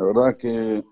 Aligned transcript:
La 0.00 0.06
verdad 0.06 0.34
que 0.34 0.82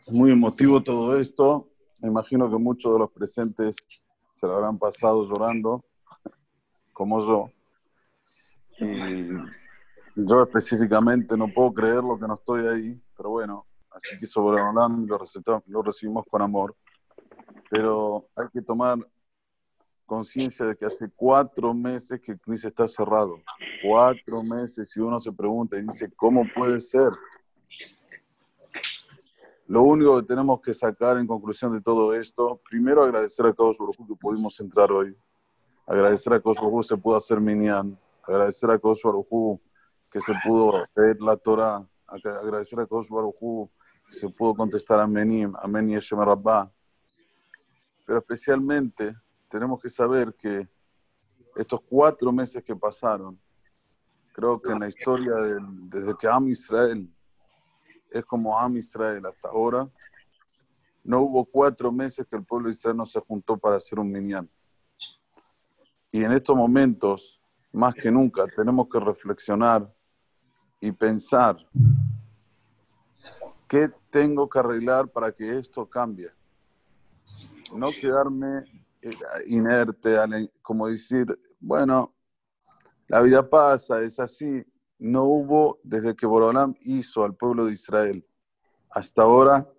es 0.00 0.12
muy 0.12 0.30
emotivo 0.30 0.80
todo 0.80 1.18
esto. 1.18 1.68
Me 2.00 2.08
imagino 2.08 2.48
que 2.48 2.56
muchos 2.56 2.92
de 2.92 3.00
los 3.00 3.10
presentes 3.10 3.74
se 4.32 4.46
lo 4.46 4.54
habrán 4.54 4.78
pasado 4.78 5.28
llorando, 5.28 5.84
como 6.92 7.18
yo. 7.26 7.50
Y 8.78 9.28
yo 10.14 10.42
específicamente 10.44 11.36
no 11.36 11.48
puedo 11.48 11.74
creerlo 11.74 12.16
que 12.16 12.28
no 12.28 12.34
estoy 12.34 12.64
ahí, 12.64 13.02
pero 13.16 13.30
bueno, 13.30 13.66
así 13.90 14.20
que 14.20 14.26
sobre 14.26 14.62
lo, 14.62 15.62
lo 15.66 15.82
recibimos 15.82 16.24
con 16.30 16.42
amor. 16.42 16.76
Pero 17.68 18.28
hay 18.36 18.46
que 18.52 18.62
tomar 18.62 18.98
conciencia 20.06 20.64
de 20.64 20.76
que 20.76 20.86
hace 20.86 21.10
cuatro 21.10 21.74
meses 21.74 22.20
que 22.20 22.30
el 22.30 22.38
CNIS 22.38 22.66
está 22.66 22.86
cerrado. 22.86 23.34
Cuatro 23.84 24.44
meses 24.44 24.96
y 24.96 25.00
uno 25.00 25.18
se 25.18 25.32
pregunta 25.32 25.76
y 25.76 25.82
dice, 25.82 26.08
¿cómo 26.14 26.44
puede 26.54 26.78
ser? 26.78 27.10
Lo 29.66 29.82
único 29.82 30.20
que 30.20 30.26
tenemos 30.26 30.60
que 30.60 30.74
sacar 30.74 31.16
en 31.16 31.26
conclusión 31.26 31.72
de 31.72 31.80
todo 31.80 32.14
esto, 32.14 32.60
primero 32.68 33.02
agradecer 33.02 33.46
a 33.46 33.54
Kadosh 33.54 33.78
Baruj 33.78 33.96
que 34.06 34.14
pudimos 34.14 34.60
entrar 34.60 34.92
hoy. 34.92 35.16
Agradecer 35.86 36.34
a 36.34 36.40
Kadosh 36.40 36.58
que 36.58 36.82
se 36.82 36.96
pudo 36.98 37.16
hacer 37.16 37.40
minyan. 37.40 37.98
Agradecer 38.22 38.70
a 38.70 38.78
Kadosh 38.78 39.02
Baruj 39.02 39.58
que 40.10 40.20
se 40.20 40.34
pudo 40.44 40.84
leer 40.94 41.20
la 41.20 41.36
Torah. 41.36 41.86
Agradecer 42.06 42.78
a 42.78 42.86
Kadosh 42.86 43.08
Baruj 43.08 43.70
que 44.06 44.14
se 44.14 44.28
pudo 44.28 44.54
contestar 44.54 45.00
a 45.00 45.06
Menim, 45.06 45.54
a 45.56 45.66
Meni 45.66 45.98
Rabba. 45.98 46.70
Pero 48.04 48.18
especialmente 48.18 49.16
tenemos 49.48 49.80
que 49.80 49.88
saber 49.88 50.34
que 50.34 50.68
estos 51.56 51.80
cuatro 51.88 52.30
meses 52.32 52.62
que 52.62 52.76
pasaron, 52.76 53.40
creo 54.34 54.60
que 54.60 54.72
en 54.72 54.80
la 54.80 54.88
historia 54.88 55.32
desde 55.88 56.14
que 56.18 56.26
Am 56.26 56.48
Israel 56.48 57.13
es 58.18 58.24
como 58.24 58.58
Am 58.58 58.76
Israel 58.76 59.26
hasta 59.26 59.48
ahora, 59.48 59.88
no 61.02 61.20
hubo 61.20 61.44
cuatro 61.44 61.92
meses 61.92 62.26
que 62.26 62.36
el 62.36 62.44
pueblo 62.44 62.68
de 62.68 62.74
Israel 62.74 62.96
no 62.96 63.04
se 63.04 63.20
juntó 63.20 63.58
para 63.58 63.76
hacer 63.76 63.98
un 63.98 64.10
minyan. 64.10 64.48
Y 66.10 66.24
en 66.24 66.32
estos 66.32 66.56
momentos, 66.56 67.40
más 67.72 67.94
que 67.94 68.10
nunca, 68.10 68.46
tenemos 68.46 68.88
que 68.88 69.00
reflexionar 69.00 69.92
y 70.80 70.92
pensar 70.92 71.56
qué 73.68 73.90
tengo 74.10 74.48
que 74.48 74.60
arreglar 74.60 75.08
para 75.08 75.32
que 75.32 75.58
esto 75.58 75.84
cambie. 75.88 76.30
No 77.74 77.88
quedarme 77.88 78.64
inerte, 79.46 80.16
como 80.62 80.86
decir, 80.86 81.38
bueno, 81.58 82.14
la 83.08 83.20
vida 83.20 83.48
pasa, 83.48 84.00
es 84.00 84.18
así. 84.20 84.64
No 85.04 85.24
hubo, 85.24 85.80
desde 85.82 86.16
que 86.16 86.24
Borolam 86.24 86.74
hizo 86.80 87.24
al 87.24 87.34
pueblo 87.34 87.66
de 87.66 87.72
Israel 87.72 88.26
hasta 88.88 89.20
ahora, 89.20 89.70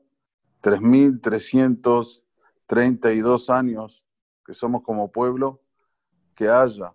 3.332 0.61 3.49
años 3.49 4.05
que 4.45 4.53
somos 4.53 4.83
como 4.83 5.11
pueblo, 5.11 5.63
que 6.35 6.47
haya 6.47 6.93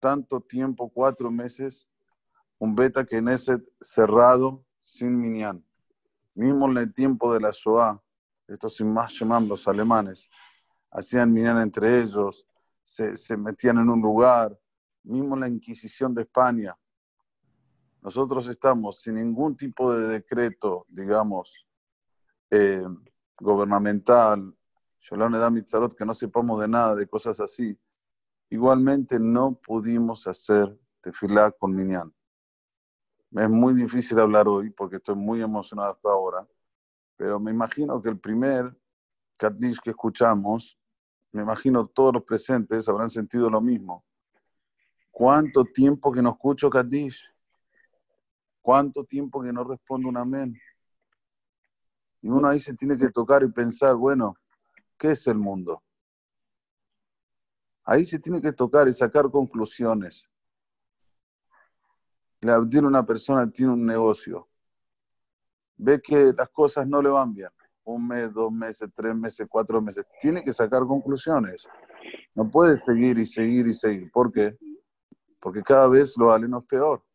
tanto 0.00 0.40
tiempo, 0.40 0.88
cuatro 0.88 1.30
meses, 1.30 1.90
un 2.58 2.74
beta 2.74 3.04
que 3.04 3.18
en 3.18 3.28
ese 3.28 3.62
cerrado 3.78 4.64
sin 4.80 5.20
minyan. 5.20 5.62
Mismo 6.34 6.70
en 6.70 6.78
el 6.78 6.94
tiempo 6.94 7.30
de 7.34 7.40
la 7.40 7.50
Shoah, 7.52 8.02
estos 8.48 8.80
más 8.80 9.20
los 9.20 9.68
alemanes, 9.68 10.30
hacían 10.90 11.30
minar 11.30 11.60
entre 11.60 12.00
ellos, 12.00 12.48
se, 12.82 13.36
metían 13.36 13.76
en 13.76 13.90
un 13.90 14.00
lugar, 14.00 14.58
mismo 15.02 15.36
la 15.36 15.48
Inquisición 15.48 16.14
de 16.14 16.22
España. 16.22 16.74
Nosotros 18.06 18.46
estamos 18.46 19.00
sin 19.00 19.16
ningún 19.16 19.56
tipo 19.56 19.92
de 19.92 20.06
decreto, 20.06 20.86
digamos, 20.88 21.66
eh, 22.52 22.86
gubernamental, 23.36 24.56
que 25.98 26.04
no 26.04 26.14
sepamos 26.14 26.60
de 26.60 26.68
nada, 26.68 26.94
de 26.94 27.08
cosas 27.08 27.40
así. 27.40 27.76
Igualmente 28.48 29.18
no 29.18 29.56
pudimos 29.56 30.28
hacer 30.28 30.78
tefilá 31.00 31.50
con 31.50 31.74
Minyan. 31.74 32.14
Es 33.32 33.50
muy 33.50 33.74
difícil 33.74 34.20
hablar 34.20 34.46
hoy 34.46 34.70
porque 34.70 34.98
estoy 34.98 35.16
muy 35.16 35.42
emocionado 35.42 35.90
hasta 35.90 36.08
ahora, 36.08 36.46
pero 37.16 37.40
me 37.40 37.50
imagino 37.50 38.00
que 38.00 38.10
el 38.10 38.20
primer 38.20 38.72
Kaddish 39.36 39.80
que 39.80 39.90
escuchamos 39.90 40.78
me 41.32 41.42
imagino 41.42 41.88
todos 41.88 42.14
los 42.14 42.22
presentes 42.22 42.88
habrán 42.88 43.10
sentido 43.10 43.50
lo 43.50 43.60
mismo. 43.60 44.04
¿Cuánto 45.10 45.64
tiempo 45.64 46.12
que 46.12 46.22
no 46.22 46.30
escucho 46.30 46.70
Kadish? 46.70 47.35
¿Cuánto 48.66 49.04
tiempo 49.04 49.40
que 49.44 49.52
no 49.52 49.62
respondo 49.62 50.08
un 50.08 50.16
amén? 50.16 50.60
Y 52.20 52.28
uno 52.28 52.48
ahí 52.48 52.58
se 52.58 52.74
tiene 52.74 52.98
que 52.98 53.10
tocar 53.10 53.44
y 53.44 53.48
pensar, 53.52 53.94
bueno, 53.94 54.34
¿qué 54.98 55.12
es 55.12 55.24
el 55.28 55.38
mundo? 55.38 55.84
Ahí 57.84 58.04
se 58.04 58.18
tiene 58.18 58.42
que 58.42 58.50
tocar 58.50 58.88
y 58.88 58.92
sacar 58.92 59.30
conclusiones. 59.30 60.24
Abrir 62.42 62.84
una 62.84 63.06
persona 63.06 63.48
tiene 63.48 63.72
un 63.72 63.86
negocio. 63.86 64.48
Ve 65.76 66.02
que 66.02 66.32
las 66.36 66.48
cosas 66.48 66.88
no 66.88 67.00
le 67.00 67.10
van 67.10 67.32
bien 67.32 67.50
un 67.84 68.04
mes, 68.04 68.32
dos 68.34 68.50
meses, 68.50 68.90
tres 68.96 69.14
meses, 69.14 69.46
cuatro 69.48 69.80
meses. 69.80 70.04
Tiene 70.20 70.42
que 70.42 70.52
sacar 70.52 70.84
conclusiones. 70.84 71.68
No 72.34 72.50
puede 72.50 72.76
seguir 72.76 73.16
y 73.16 73.26
seguir 73.26 73.68
y 73.68 73.74
seguir. 73.74 74.10
¿Por 74.10 74.32
qué? 74.32 74.58
Porque 75.38 75.62
cada 75.62 75.86
vez 75.86 76.16
lo 76.16 76.32
aleno 76.32 76.58
es 76.58 76.64
peor. 76.64 77.06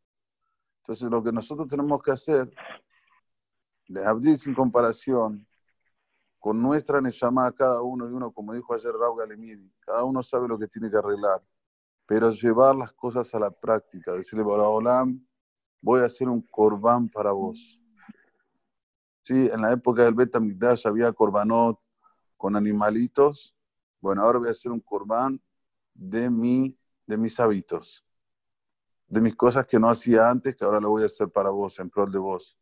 Entonces 0.82 1.10
lo 1.10 1.24
que 1.24 1.32
nosotros 1.32 1.68
tenemos 1.68 2.02
que 2.02 2.12
hacer, 2.12 2.52
de 3.88 4.06
abrir 4.06 4.38
sin 4.38 4.54
comparación, 4.54 5.46
con 6.40 6.62
nuestra 6.62 7.00
Neshama 7.02 7.52
cada 7.52 7.82
uno 7.82 8.10
y 8.10 8.14
uno, 8.14 8.32
como 8.32 8.54
dijo 8.54 8.74
ayer 8.74 8.92
Raúl 8.92 9.20
Galimidi, 9.20 9.72
cada 9.80 10.04
uno 10.04 10.24
sabe 10.24 10.48
lo 10.48 10.58
que 10.58 10.68
tiene 10.68 10.90
que 10.90 10.98
arreglar, 10.98 11.42
pero 12.06 12.32
llevar 12.32 12.76
las 12.76 12.92
cosas 12.94 13.34
a 13.36 13.40
la 13.40 13.52
práctica, 13.52 14.14
decirle, 14.14 14.44
Olam, 14.44 15.24
voy 15.82 16.02
a 16.02 16.06
hacer 16.06 16.28
un 16.28 16.42
corbán 16.42 17.10
para 17.10 17.32
vos 17.32 17.82
Sí, 19.24 19.36
en 19.54 19.62
la 19.62 19.72
época 19.72 20.04
del 20.04 20.16
Beta 20.16 20.40
Migdash 20.40 20.88
había 20.88 21.14
corbanot 21.14 21.80
con 22.38 22.56
animalitos. 22.56 23.56
Bueno, 24.00 24.24
ahora 24.24 24.40
voy 24.40 24.48
a 24.48 24.52
hacer 24.52 24.72
un 24.72 24.80
corbán 24.80 25.40
de, 25.94 26.28
mi, 26.30 26.76
de 27.06 27.18
mis 27.18 27.40
hábitos, 27.40 28.04
de 29.12 29.20
mis 29.20 29.36
cosas 29.36 29.68
que 29.68 29.78
no 29.78 29.90
hacía 29.90 30.30
antes, 30.30 30.56
que 30.56 30.64
ahora 30.64 30.80
lo 30.80 30.90
voy 30.92 31.04
a 31.04 31.08
hacer 31.08 31.28
para 31.28 31.50
vos, 31.50 31.78
en 31.80 31.90
pro 31.90 32.06
de 32.06 32.18
vos. 32.18 32.58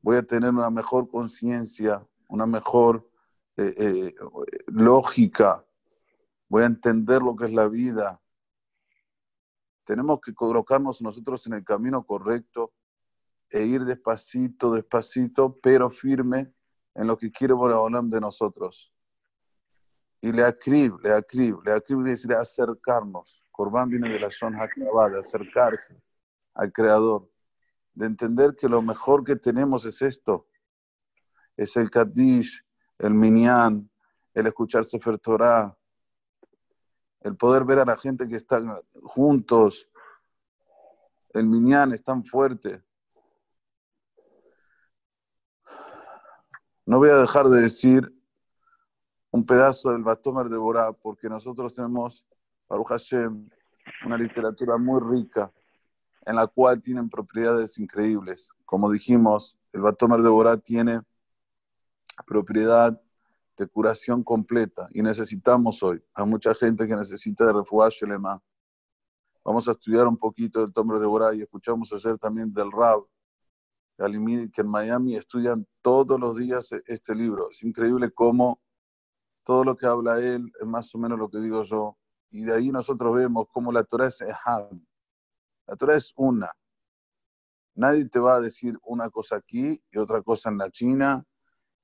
Voy 0.00 0.16
a 0.18 0.22
tener 0.22 0.50
una 0.50 0.70
mejor 0.70 1.08
conciencia, 1.08 2.06
una 2.28 2.46
mejor 2.46 3.10
eh, 3.56 3.74
eh, 3.76 4.14
lógica. 4.68 5.66
Voy 6.48 6.62
a 6.62 6.66
entender 6.66 7.22
lo 7.22 7.34
que 7.34 7.46
es 7.46 7.52
la 7.52 7.66
vida. 7.66 8.22
Tenemos 9.84 10.20
que 10.20 10.32
colocarnos 10.32 11.02
nosotros 11.02 11.44
en 11.48 11.54
el 11.54 11.64
camino 11.64 12.06
correcto 12.06 12.72
e 13.50 13.64
ir 13.64 13.84
despacito, 13.84 14.72
despacito, 14.72 15.58
pero 15.60 15.90
firme 15.90 16.54
en 16.94 17.08
lo 17.08 17.18
que 17.18 17.32
quiere 17.32 17.52
Boraholam 17.52 18.08
de 18.10 18.20
nosotros. 18.20 18.92
Y 20.20 20.30
le 20.30 20.44
acrib, 20.44 21.00
le 21.02 21.12
acrib, 21.12 21.58
le 21.64 21.72
acrib 21.72 22.04
decir 22.04 22.32
acercarnos. 22.32 23.42
Corban 23.56 23.88
viene 23.88 24.08
de 24.08 24.20
la 24.20 24.28
Shon 24.28 24.54
HaKravá, 24.54 25.08
de 25.08 25.20
acercarse 25.20 26.00
al 26.54 26.72
Creador, 26.72 27.30
de 27.94 28.06
entender 28.06 28.54
que 28.54 28.68
lo 28.68 28.82
mejor 28.82 29.24
que 29.24 29.36
tenemos 29.36 29.84
es 29.86 30.02
esto, 30.02 30.46
es 31.56 31.76
el 31.76 31.90
Kaddish, 31.90 32.62
el 32.98 33.14
Minyan, 33.14 33.88
el 34.34 34.46
escuchar 34.46 34.84
Sefer 34.84 35.18
Torah, 35.18 35.74
el 37.20 37.36
poder 37.36 37.64
ver 37.64 37.78
a 37.78 37.84
la 37.84 37.96
gente 37.96 38.28
que 38.28 38.36
están 38.36 38.78
juntos, 39.02 39.88
el 41.30 41.46
Minyan 41.46 41.92
es 41.92 42.04
tan 42.04 42.24
fuerte, 42.24 42.84
No 46.86 46.98
voy 46.98 47.10
a 47.10 47.16
dejar 47.16 47.48
de 47.48 47.62
decir 47.62 48.14
un 49.32 49.44
pedazo 49.44 49.90
del 49.90 50.04
Batomer 50.04 50.48
de 50.48 50.56
Borá, 50.56 50.92
porque 50.92 51.28
nosotros 51.28 51.74
tenemos, 51.74 52.24
Baruch 52.68 52.88
Hashem, 52.88 53.48
una 54.04 54.18
literatura 54.18 54.76
muy 54.76 55.00
rica, 55.00 55.52
en 56.24 56.36
la 56.36 56.46
cual 56.46 56.82
tienen 56.82 57.08
propiedades 57.08 57.78
increíbles. 57.78 58.50
Como 58.64 58.90
dijimos, 58.90 59.56
el 59.72 59.82
Batomer 59.82 60.20
de 60.22 60.28
Borá 60.28 60.56
tiene 60.56 61.00
propiedad 62.26 63.00
de 63.56 63.66
curación 63.66 64.22
completa 64.22 64.88
y 64.92 65.02
necesitamos 65.02 65.82
hoy. 65.82 66.02
Hay 66.14 66.26
mucha 66.26 66.54
gente 66.54 66.86
que 66.86 66.96
necesita 66.96 67.46
de 67.46 67.52
refugio 67.52 68.06
lema. 68.06 68.42
Vamos 69.44 69.68
a 69.68 69.72
estudiar 69.72 70.06
un 70.06 70.16
poquito 70.16 70.60
del 70.60 70.72
Tomer 70.72 70.98
de 70.98 71.06
Borá 71.06 71.34
y 71.34 71.42
escuchamos 71.42 71.92
ayer 71.92 72.18
también 72.18 72.52
del 72.52 72.70
Rab, 72.72 73.04
que 73.96 74.60
en 74.60 74.68
Miami 74.68 75.16
estudian 75.16 75.66
todos 75.80 76.18
los 76.20 76.36
días 76.36 76.70
e-, 76.72 76.82
este 76.86 77.14
libro. 77.14 77.50
Es 77.50 77.62
increíble 77.62 78.10
cómo 78.10 78.60
todo 79.44 79.64
lo 79.64 79.76
que 79.76 79.86
habla 79.86 80.18
él 80.18 80.52
es 80.60 80.66
más 80.66 80.92
o 80.94 80.98
menos 80.98 81.18
lo 81.18 81.30
que 81.30 81.38
digo 81.38 81.62
yo. 81.62 81.96
Y 82.36 82.44
de 82.44 82.52
ahí 82.52 82.70
nosotros 82.70 83.16
vemos 83.16 83.46
cómo 83.50 83.72
la 83.72 83.82
Torah 83.82 84.08
es 84.08 84.20
Ehad. 84.20 84.70
La 85.66 85.74
Torah 85.74 85.96
es 85.96 86.12
una. 86.16 86.52
Nadie 87.74 88.04
te 88.10 88.18
va 88.18 88.34
a 88.34 88.40
decir 88.42 88.78
una 88.82 89.08
cosa 89.08 89.36
aquí 89.36 89.82
y 89.90 89.96
otra 89.96 90.20
cosa 90.20 90.50
en 90.50 90.58
la 90.58 90.70
China 90.70 91.24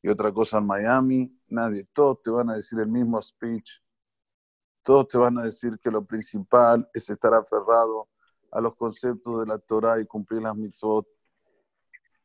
y 0.02 0.10
otra 0.10 0.30
cosa 0.30 0.58
en 0.58 0.66
Miami. 0.66 1.40
Nadie. 1.46 1.88
Todos 1.94 2.20
te 2.22 2.30
van 2.30 2.50
a 2.50 2.56
decir 2.56 2.78
el 2.80 2.88
mismo 2.88 3.22
speech. 3.22 3.80
Todos 4.82 5.08
te 5.08 5.16
van 5.16 5.38
a 5.38 5.44
decir 5.44 5.78
que 5.78 5.90
lo 5.90 6.04
principal 6.04 6.86
es 6.92 7.08
estar 7.08 7.32
aferrado 7.32 8.10
a 8.50 8.60
los 8.60 8.76
conceptos 8.76 9.40
de 9.40 9.46
la 9.46 9.58
Torah 9.58 9.98
y 10.00 10.06
cumplir 10.06 10.42
las 10.42 10.54
mitzvot. 10.54 11.08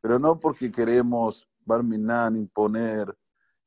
Pero 0.01 0.19
no 0.19 0.37
porque 0.37 0.69
queremos 0.69 1.49
barminan, 1.63 2.35
imponer. 2.35 3.17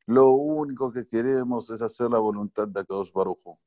Lo 0.05 0.33
único 0.33 0.93
que 0.93 1.09
queremos 1.09 1.71
es 1.71 1.81
hacer 1.81 2.11
la 2.11 2.19
voluntad 2.19 2.69
de 2.69 2.81
Akadosh 2.81 3.11
Baruj 3.11 3.59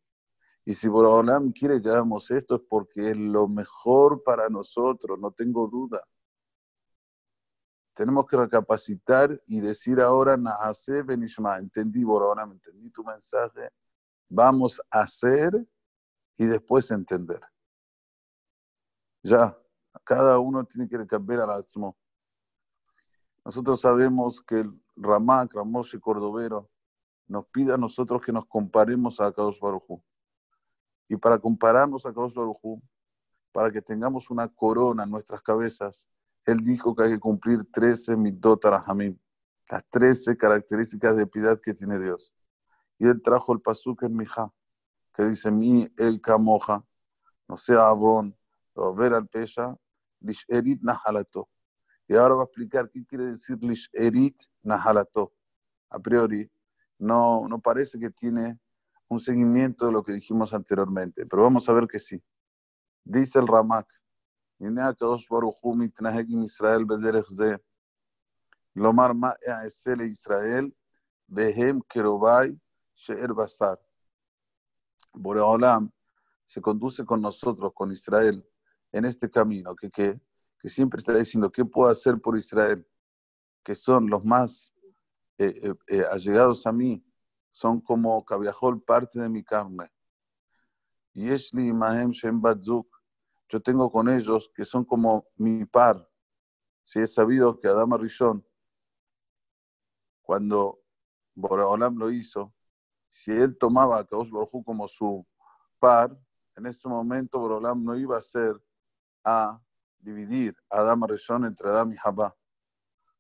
Y 0.66 0.74
si 0.74 0.88
Borolam 0.88 1.52
quiere 1.52 1.82
que 1.82 1.90
hagamos 1.90 2.32
esto 2.32 2.56
es 2.56 2.62
porque 2.62 3.12
es 3.12 3.18
lo 3.18 3.48
mejor 3.48 4.24
para 4.24 4.48
nosotros, 4.50 5.20
no 5.20 5.32
tengo 5.32 5.68
duda. 5.68 6.02
Tenemos 7.94 8.26
que 8.26 8.38
recapacitar 8.38 9.38
y 9.46 9.60
decir 9.60 10.00
ahora, 10.00 10.38
Nahase 10.38 11.04
Benishma, 11.04 11.58
entendí 11.58 12.04
Borolam, 12.04 12.54
entendí 12.54 12.90
tu 12.90 13.04
mensaje, 13.04 13.70
vamos 14.30 14.82
a 14.90 15.02
hacer 15.02 15.52
y 16.38 16.46
después 16.46 16.90
entender. 16.92 17.42
Ya, 19.22 19.58
cada 20.04 20.40
uno 20.40 20.66
tiene 20.66 20.88
que 20.88 21.06
cambiar 21.06 21.42
al 21.42 21.52
Atzmo. 21.52 21.96
Nosotros 23.46 23.82
sabemos 23.82 24.42
que 24.42 24.62
el 24.62 24.82
Ramak, 24.96 25.54
y 25.94 26.00
Cordovero, 26.00 26.70
nos 27.28 27.46
pide 27.48 27.74
a 27.74 27.78
nosotros 27.78 28.22
que 28.22 28.32
nos 28.32 28.46
comparemos 28.46 29.20
a 29.20 29.32
Kadosh 29.32 29.60
Barujú. 29.60 30.02
Y 31.08 31.18
para 31.18 31.38
compararnos 31.38 32.06
a 32.06 32.14
Kadosh 32.14 32.34
Barujú, 32.34 32.82
para 33.52 33.72
que 33.72 33.82
tengamos 33.82 34.30
una 34.30 34.48
corona 34.48 35.04
en 35.04 35.12
nuestras 35.12 35.42
cabezas, 35.42 36.10
él 36.46 36.58
dijo 36.64 36.96
que 36.96 37.04
hay 37.04 37.12
que 37.12 37.20
cumplir 37.20 37.72
13 37.72 38.16
mitot 38.18 38.66
arahamim, 38.66 39.18
las 39.70 39.84
13 39.90 40.36
características 40.36 41.16
de 41.16 41.28
piedad 41.28 41.60
que 41.62 41.74
tiene 41.74 42.00
Dios. 42.00 42.34
Y 43.00 43.08
él 43.08 43.22
trajo 43.22 43.54
el 43.54 43.62
pasuk 43.62 44.04
en 44.04 44.16
Mija, 44.16 44.52
que 45.14 45.26
dice, 45.26 45.52
mi 45.52 45.88
el 45.98 46.20
camoja, 46.20 46.84
no 47.48 47.58
sea 47.58 47.88
abón, 47.88 48.36
ver 48.96 49.14
al 49.14 49.28
pesha, 49.28 49.78
lisherit 50.20 50.82
nahalato. 50.82 51.50
Y 52.08 52.16
ahora 52.16 52.36
va 52.36 52.42
a 52.42 52.46
explicar 52.46 52.90
qué 52.90 53.06
quiere 53.06 53.28
decir 53.28 53.58
lisherit 53.62 54.42
nahalato. 54.64 55.34
A 55.90 56.00
priori, 56.00 56.52
no, 56.98 57.48
no 57.48 57.60
parece 57.60 58.00
que 58.00 58.10
tiene 58.10 58.60
un 59.08 59.20
seguimiento 59.20 59.86
de 59.86 59.92
lo 59.92 60.04
que 60.04 60.14
dijimos 60.14 60.54
anteriormente, 60.54 61.26
pero 61.26 61.44
vamos 61.44 61.68
a 61.70 61.74
ver 61.74 61.88
que 61.88 62.00
sí. 62.00 62.22
Dice 63.04 63.40
el 63.40 63.48
Ramak, 63.48 63.88
Israel 64.60 64.96
Lomar 68.76 69.16
e 69.42 70.06
Israel 70.06 70.76
Behem 71.28 71.82
Kerobai 71.82 72.60
She'er 72.96 73.34
Basar. 73.34 73.80
Boreolam 75.14 75.92
se 76.46 76.62
conduce 76.62 77.06
con 77.06 77.22
nosotros, 77.22 77.72
con 77.74 77.92
Israel, 77.92 78.46
en 78.92 79.06
este 79.06 79.30
camino, 79.30 79.76
que, 79.76 79.90
que, 79.90 80.20
que 80.60 80.70
siempre 80.70 81.00
está 81.00 81.16
diciendo, 81.16 81.52
¿qué 81.52 81.66
puedo 81.66 81.90
hacer 81.90 82.20
por 82.20 82.38
Israel? 82.38 82.86
Que 83.64 83.76
son 83.76 84.10
los 84.10 84.24
más 84.24 84.74
eh, 85.38 85.60
eh, 85.64 85.74
eh, 85.88 86.06
allegados 86.12 86.68
a 86.68 86.72
mí, 86.72 87.04
son 87.54 87.80
como 87.80 88.26
Cabiajol, 88.26 88.82
parte 88.82 89.20
de 89.20 89.30
mi 89.30 89.44
carne. 89.44 89.90
Y 91.14 91.30
Yeshli 91.30 91.72
Mahem 91.72 92.10
Shem 92.10 92.42
Batzuk, 92.42 92.88
yo 93.48 93.62
tengo 93.62 93.92
con 93.92 94.10
ellos 94.10 94.52
que 94.54 94.66
son 94.66 94.84
como 94.84 95.28
mi 95.38 95.64
par. 95.64 96.10
Si 96.84 97.00
he 97.00 97.06
sabido 97.06 97.60
que 97.60 97.68
Adama 97.68 97.96
Rishon, 97.98 98.44
cuando 100.24 100.82
Boreolam 101.36 101.96
lo 101.96 102.10
hizo, 102.10 102.52
si 103.08 103.32
él 103.32 103.56
tomaba 103.56 104.00
a 104.00 104.04
Kaosh 104.04 104.32
Baruj 104.32 104.66
como 104.66 104.88
su 104.88 105.26
par, 105.78 106.20
en 106.56 106.66
ese 106.66 106.90
momento 106.90 107.40
Boreolam 107.40 107.84
no 107.84 107.96
iba 107.96 108.18
a 108.18 108.22
ser 108.22 108.60
a 109.24 109.62
dividir 110.00 110.56
a 110.72 110.80
Adama 110.80 111.06
Rishon 111.06 111.46
entre 111.46 111.70
Adam 111.70 111.94
y 111.94 111.98
Jabá. 111.98 112.36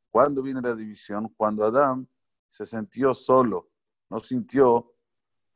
¿Cuándo 0.09 0.41
viene 0.41 0.59
la 0.59 0.73
división? 0.73 1.31
Cuando 1.37 1.63
Adam 1.63 2.07
se 2.49 2.65
sintió 2.65 3.13
solo, 3.13 3.69
no 4.13 4.19
sintió 4.19 4.93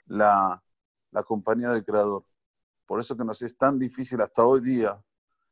la, 0.07 0.63
la 1.11 1.21
compañía 1.21 1.69
del 1.69 1.85
Creador. 1.85 2.25
Por 2.87 2.99
eso 2.99 3.15
que 3.15 3.23
nos 3.23 3.39
es 3.43 3.55
tan 3.55 3.77
difícil 3.77 4.19
hasta 4.19 4.43
hoy 4.43 4.61
día 4.61 4.99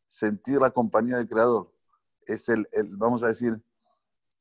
sentir 0.08 0.60
la 0.60 0.72
compañía 0.72 1.18
del 1.18 1.30
Creador. 1.30 1.72
Es 2.26 2.50
el, 2.50 2.68
vamos 2.90 3.22
a 3.22 3.28
decir, 3.28 3.62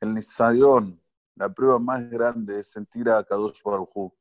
el 0.00 0.14
nisayón, 0.14 0.99
la 1.34 1.50
prueba 1.50 1.78
más 1.78 2.08
grande 2.08 2.61
es 2.61 2.69
sentir 2.69 3.11
a 3.11 3.22
Kadosh 3.22 3.62
Baruj 3.62 4.12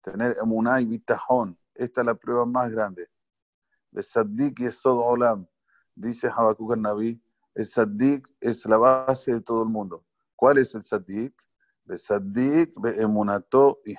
Tener 0.00 0.38
emuná 0.40 0.80
y 0.80 0.86
bitajón. 0.86 1.58
Esta 1.74 2.00
es 2.00 2.06
la 2.06 2.14
prueba 2.14 2.46
más 2.46 2.70
grande. 2.70 3.10
El 3.92 4.04
saddik 4.04 4.60
y 4.60 4.70
Sod 4.70 4.98
olam, 4.98 5.46
dice 5.94 6.28
Habakkuk 6.28 6.72
el 6.72 6.80
Naví, 6.80 7.22
el 7.54 7.66
saddik 7.66 8.26
es 8.40 8.64
la 8.64 8.78
base 8.78 9.34
de 9.34 9.40
todo 9.42 9.62
el 9.64 9.68
mundo. 9.68 10.02
¿Cuál 10.34 10.58
es 10.58 10.74
el 10.74 10.82
saddik? 10.82 11.45
El 11.86 11.98
saddik 11.98 12.72
be 12.80 13.00
emunato 13.00 13.80
y 13.84 13.94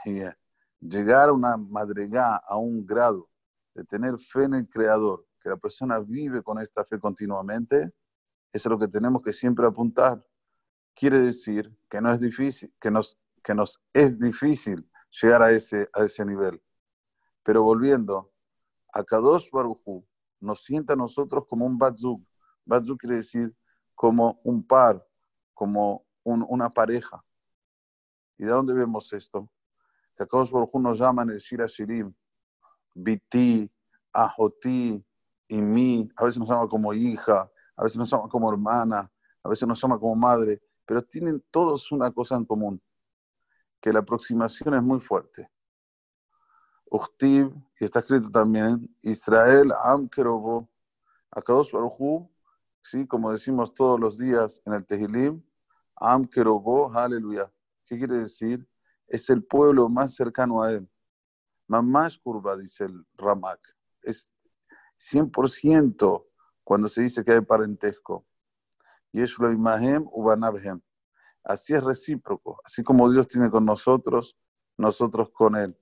Llegar 0.80 1.30
a 1.30 1.34
una 1.34 1.58
madrigá, 1.58 2.36
a 2.36 2.58
un 2.58 2.86
grado 2.86 3.30
de 3.74 3.84
tener 3.84 4.20
fe 4.20 4.44
en 4.44 4.54
el 4.56 4.70
Creador, 4.70 5.26
que 5.42 5.50
la 5.50 5.58
persona 5.58 6.00
vive 6.00 6.44
con 6.44 6.60
esta 6.60 6.86
fe 6.86 7.00
continuamente, 7.00 7.94
eso 8.54 8.70
es 8.70 8.72
lo 8.72 8.78
que 8.78 8.88
tenemos 8.88 9.22
que 9.22 9.34
siempre 9.34 9.66
apuntar. 9.66 10.24
Quiere 10.96 11.20
decir 11.20 11.76
que 11.90 12.02
no 12.02 12.12
es 12.12 12.20
difícil, 12.20 12.74
que 12.80 12.92
nos, 12.92 13.20
que 13.44 13.56
nos 13.56 13.82
es 13.94 14.20
difícil 14.20 14.88
llegar 15.10 15.42
a 15.42 15.52
ese, 15.52 15.90
a 15.94 16.04
ese 16.04 16.26
nivel. 16.26 16.62
Pero 17.44 17.64
volviendo, 17.64 18.32
a 18.94 19.04
Kadosh 19.04 19.50
Baruchu 19.52 20.06
nos 20.40 20.64
sienta 20.64 20.94
a 20.94 20.96
nosotros 20.96 21.46
como 21.48 21.66
un 21.66 21.78
Batzug. 21.78 22.22
Batzug 22.66 22.98
quiere 22.98 23.18
decir 23.18 23.56
como 23.96 24.40
un 24.44 24.66
par, 24.66 25.06
como 25.54 26.06
una 26.24 26.70
pareja. 26.70 27.24
¿Y 28.38 28.46
de 28.46 28.52
dónde 28.52 28.74
vemos 28.74 29.12
esto? 29.14 29.50
Que 30.16 30.28
Kadosh 30.28 30.52
Baruchu 30.52 30.80
nos 30.80 31.00
llama 31.00 31.24
en 31.24 31.32
el 31.32 31.40
Shira 31.40 31.66
Shirim, 31.66 32.14
Biti, 32.94 33.70
Ajoti 34.12 35.04
y 35.48 35.62
mí, 35.62 36.10
a 36.16 36.26
veces 36.26 36.40
nos 36.40 36.50
llama 36.50 36.68
como 36.68 36.94
hija, 36.94 37.50
a 37.76 37.84
veces 37.84 37.98
nos 37.98 38.10
llama 38.10 38.28
como 38.28 38.52
hermana, 38.52 39.12
a 39.44 39.50
veces 39.50 39.68
nos 39.68 39.82
llama 39.82 40.00
como 40.00 40.16
madre, 40.16 40.62
pero 40.86 41.02
tienen 41.02 41.44
todos 41.52 41.92
una 41.92 42.12
cosa 42.12 42.36
en 42.36 42.46
común, 42.46 42.82
que 43.80 43.94
la 43.94 44.00
aproximación 44.00 44.74
es 44.74 44.84
muy 44.84 45.00
fuerte. 45.00 45.50
Uchtib, 46.90 47.54
y 47.80 47.86
está 47.86 48.00
escrito 48.00 48.30
también, 48.32 48.90
Israel 49.02 49.72
Am 49.84 50.08
Kerobo, 50.10 50.70
Akadosh 51.32 51.72
Baruchu, 51.72 52.30
sí, 52.82 53.06
como 53.06 53.32
decimos 53.32 53.74
todos 53.74 54.00
los 54.00 54.18
días 54.18 54.62
en 54.66 54.74
el 54.74 54.86
Tehilim, 54.86 55.44
Am 55.96 56.26
Kerobo, 56.26 56.94
aleluya. 56.94 57.52
¿Qué 57.88 57.98
quiere 57.98 58.20
decir? 58.20 58.68
Es 59.08 59.30
el 59.30 59.44
pueblo 59.44 59.90
más 59.90 60.14
cercano 60.14 60.62
a 60.62 60.72
él. 60.72 60.88
Mamash 61.68 62.18
Kurba, 62.22 62.56
dice 62.58 62.86
el 62.86 63.06
Ramak. 63.16 63.60
Es 64.04 64.32
100% 64.98 66.26
cuando 66.64 66.90
se 66.90 67.02
dice 67.02 67.24
que 67.24 67.32
hay 67.32 67.42
parentesco. 67.42 68.28
Así 71.44 71.74
es 71.74 71.84
recíproco. 71.84 72.60
Así 72.64 72.84
como 72.84 73.12
Dios 73.12 73.28
tiene 73.28 73.50
con 73.50 73.66
nosotros, 73.66 74.38
nosotros 74.78 75.32
con 75.32 75.56
Él. 75.56 75.78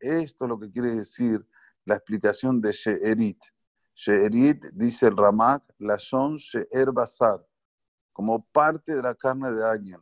Esto 0.00 0.44
es 0.44 0.48
lo 0.48 0.58
que 0.58 0.70
quiere 0.70 0.94
decir 0.94 1.46
la 1.84 1.94
explicación 1.96 2.60
de 2.60 2.72
She'erit. 2.72 3.42
She'erit, 3.94 4.64
dice 4.72 5.06
el 5.06 5.16
Ramak, 5.16 5.62
la 5.78 5.98
son 5.98 6.36
She'er 6.36 6.92
Basar, 6.92 7.46
como 8.20 8.44
parte 8.52 8.94
de 8.94 9.00
la 9.00 9.14
carne 9.14 9.50
de 9.50 9.64
alguien. 9.64 9.98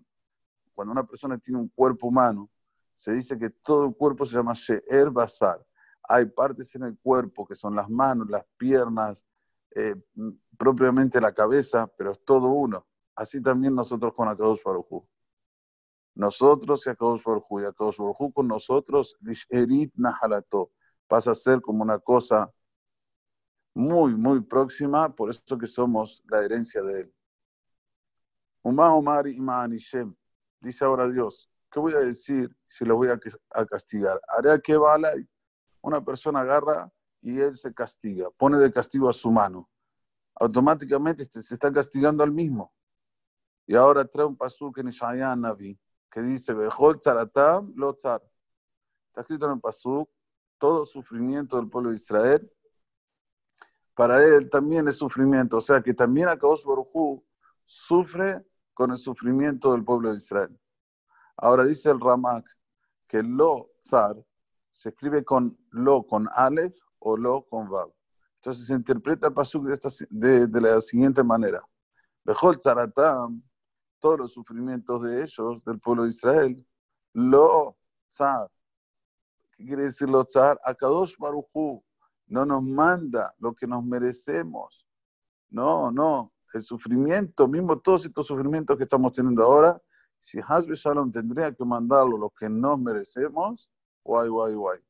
Cuando 0.75 0.91
una 0.91 1.07
persona 1.07 1.39
tiene 1.39 1.61
un 1.61 1.69
cuerpo 1.69 2.09
humano, 2.09 2.51
se 2.93 3.13
dice 3.13 3.39
que 3.39 3.49
todo 3.49 3.87
el 3.87 3.95
cuerpo 3.95 4.27
se 4.27 4.35
llama 4.35 4.55
She'er 4.55 5.09
Basar. 5.09 5.65
Hay 6.03 6.27
partes 6.27 6.75
en 6.75 6.83
el 6.83 6.99
cuerpo 6.99 7.47
que 7.47 7.55
son 7.55 7.77
las 7.77 7.89
manos, 7.89 8.29
las 8.29 8.45
piernas, 8.57 9.25
eh, 9.73 9.95
propiamente 10.59 11.21
la 11.21 11.33
cabeza, 11.33 11.87
pero 11.97 12.11
es 12.11 12.19
todo 12.25 12.49
uno. 12.49 12.85
Así 13.15 13.41
también 13.41 13.73
nosotros 13.73 14.13
con 14.13 14.27
Akadosh 14.27 14.65
Baruj 14.65 15.05
Nosotros 16.17 16.85
y 16.89 16.91
Akadosh 16.91 17.23
Baruj 17.23 17.61
y 17.63 17.67
Akadosh 17.67 17.99
Baruj 17.99 18.33
con 18.35 18.49
nosotros, 18.49 19.17
Lisherit 19.21 19.93
Nahalato, 19.95 20.73
pasa 21.07 21.31
a 21.31 21.37
ser 21.37 21.61
como 21.61 21.85
una 21.85 22.01
cosa 22.01 22.53
muy, 23.75 24.17
muy 24.17 24.41
próxima, 24.41 25.15
por 25.15 25.31
eso 25.31 25.57
que 25.57 25.69
somos 25.69 26.21
la 26.29 26.43
herencia 26.45 26.83
de 26.83 27.03
él. 27.03 27.15
Dice 30.61 30.85
ahora 30.85 31.09
Dios, 31.09 31.51
¿qué 31.71 31.81
voy 31.81 31.95
a 31.95 31.99
decir 31.99 32.55
si 32.67 32.85
lo 32.85 32.97
voy 32.97 33.09
a, 33.09 33.19
castigar? 33.67 34.21
Haré 34.29 34.61
que 34.61 34.77
bala, 34.77 35.13
una 35.81 36.05
persona 36.05 36.41
agarra 36.41 36.91
y 37.21 37.39
él 37.41 37.57
se 37.57 37.73
castiga, 37.73 38.29
pone 38.37 38.59
de 38.59 38.73
castigo 38.73 39.09
a 39.09 39.13
su 39.13 39.31
mano. 39.31 39.69
automáticamente 40.35 41.23
este 41.23 41.43
se 41.43 41.55
está 41.55 41.73
castigando 41.73 42.23
al 42.23 42.33
mismo. 42.33 42.73
Y 43.67 43.75
ahora 43.75 44.05
trae 44.05 44.25
un 44.25 44.39
en 44.77 44.89
Ishaya 44.89 45.37
Navi 45.37 45.79
que 46.11 46.23
dice, 46.23 46.55
Bejol 46.55 46.99
tzaratam 47.01 47.73
lo 47.77 47.95
tzar. 47.95 48.23
Está 49.09 49.21
escrito 49.21 49.47
en 49.47 49.53
el 49.53 49.61
pasuk, 49.61 50.09
todo 50.59 50.85
sufrimiento 50.85 51.57
del 51.57 51.69
pueblo 51.69 51.91
de 51.91 51.97
Israel, 51.97 52.51
para 53.95 54.23
él 54.25 54.49
también 54.49 54.87
es 54.89 54.97
sufrimiento. 54.97 55.57
O 55.57 55.61
sea 55.61 55.83
que 55.83 55.93
también 55.93 56.29
Akadosh 56.29 56.65
Baruj 56.65 57.23
sufre 57.67 58.45
con 58.79 58.93
el 58.93 58.99
sufrimiento 58.99 59.73
del 59.73 59.85
pueblo 59.85 60.11
de 60.11 60.19
Israel. 60.19 60.57
Ahora 61.37 61.65
dice 61.65 61.91
el 61.91 61.99
Ramak 61.99 62.47
que 63.09 63.25
lo 63.25 63.73
tzar 63.81 64.15
se 64.71 64.91
escribe 64.91 65.25
con 65.25 65.59
lo 65.71 66.07
con 66.07 66.29
Aleph 66.33 66.79
o 67.01 67.17
lo 67.17 67.43
con 67.49 67.69
Vav. 67.69 67.93
Entonces 68.37 68.69
se 68.69 68.75
interpreta 68.75 69.27
el 69.27 69.35
pasuk 69.35 69.65
de, 70.11 70.47
de, 70.47 70.61
la 70.61 70.81
siguiente 70.81 71.25
manera. 71.25 71.61
Bejol 72.23 72.57
tzaratam, 72.57 73.43
todos 73.99 74.21
los 74.21 74.33
sufrimientos 74.33 75.03
de 75.03 75.25
ellos, 75.25 75.65
del 75.65 75.81
pueblo 75.81 76.05
de 76.05 76.11
Israel, 76.11 76.65
lo 77.15 77.77
tzar. 78.09 78.49
¿Qué 79.57 79.65
quiere 79.67 79.83
decir 79.83 80.09
lo 80.09 80.25
tzar? 80.25 80.57
Akadosh 80.63 81.17
Baruchu 81.19 81.83
no 82.29 82.47
nos 82.47 82.63
manda 82.63 83.35
lo 83.39 83.53
que 83.55 83.67
nos 83.67 83.85
merecemos. 83.85 84.87
No, 85.51 85.91
no. 85.91 86.33
El 86.55 86.63
sufrimiento, 86.63 87.47
mismo 87.47 87.79
todos 87.79 88.07
estos 88.07 88.27
sufrimientos 88.27 88.77
que 88.77 88.85
estamos 88.85 89.13
teniendo 89.13 89.43
ahora, 89.43 89.81
si 90.21 90.41
Hasbe 90.47 90.75
Shalom 90.75 91.13
tendría 91.13 91.53
que 91.53 91.65
mandarlo 91.65 92.17
lo 92.17 92.31
que 92.31 92.49
nos 92.49 92.79
merecemos, 92.81 93.71
guay, 94.03 94.29
guay, 94.29 94.55
guay. 94.55 94.81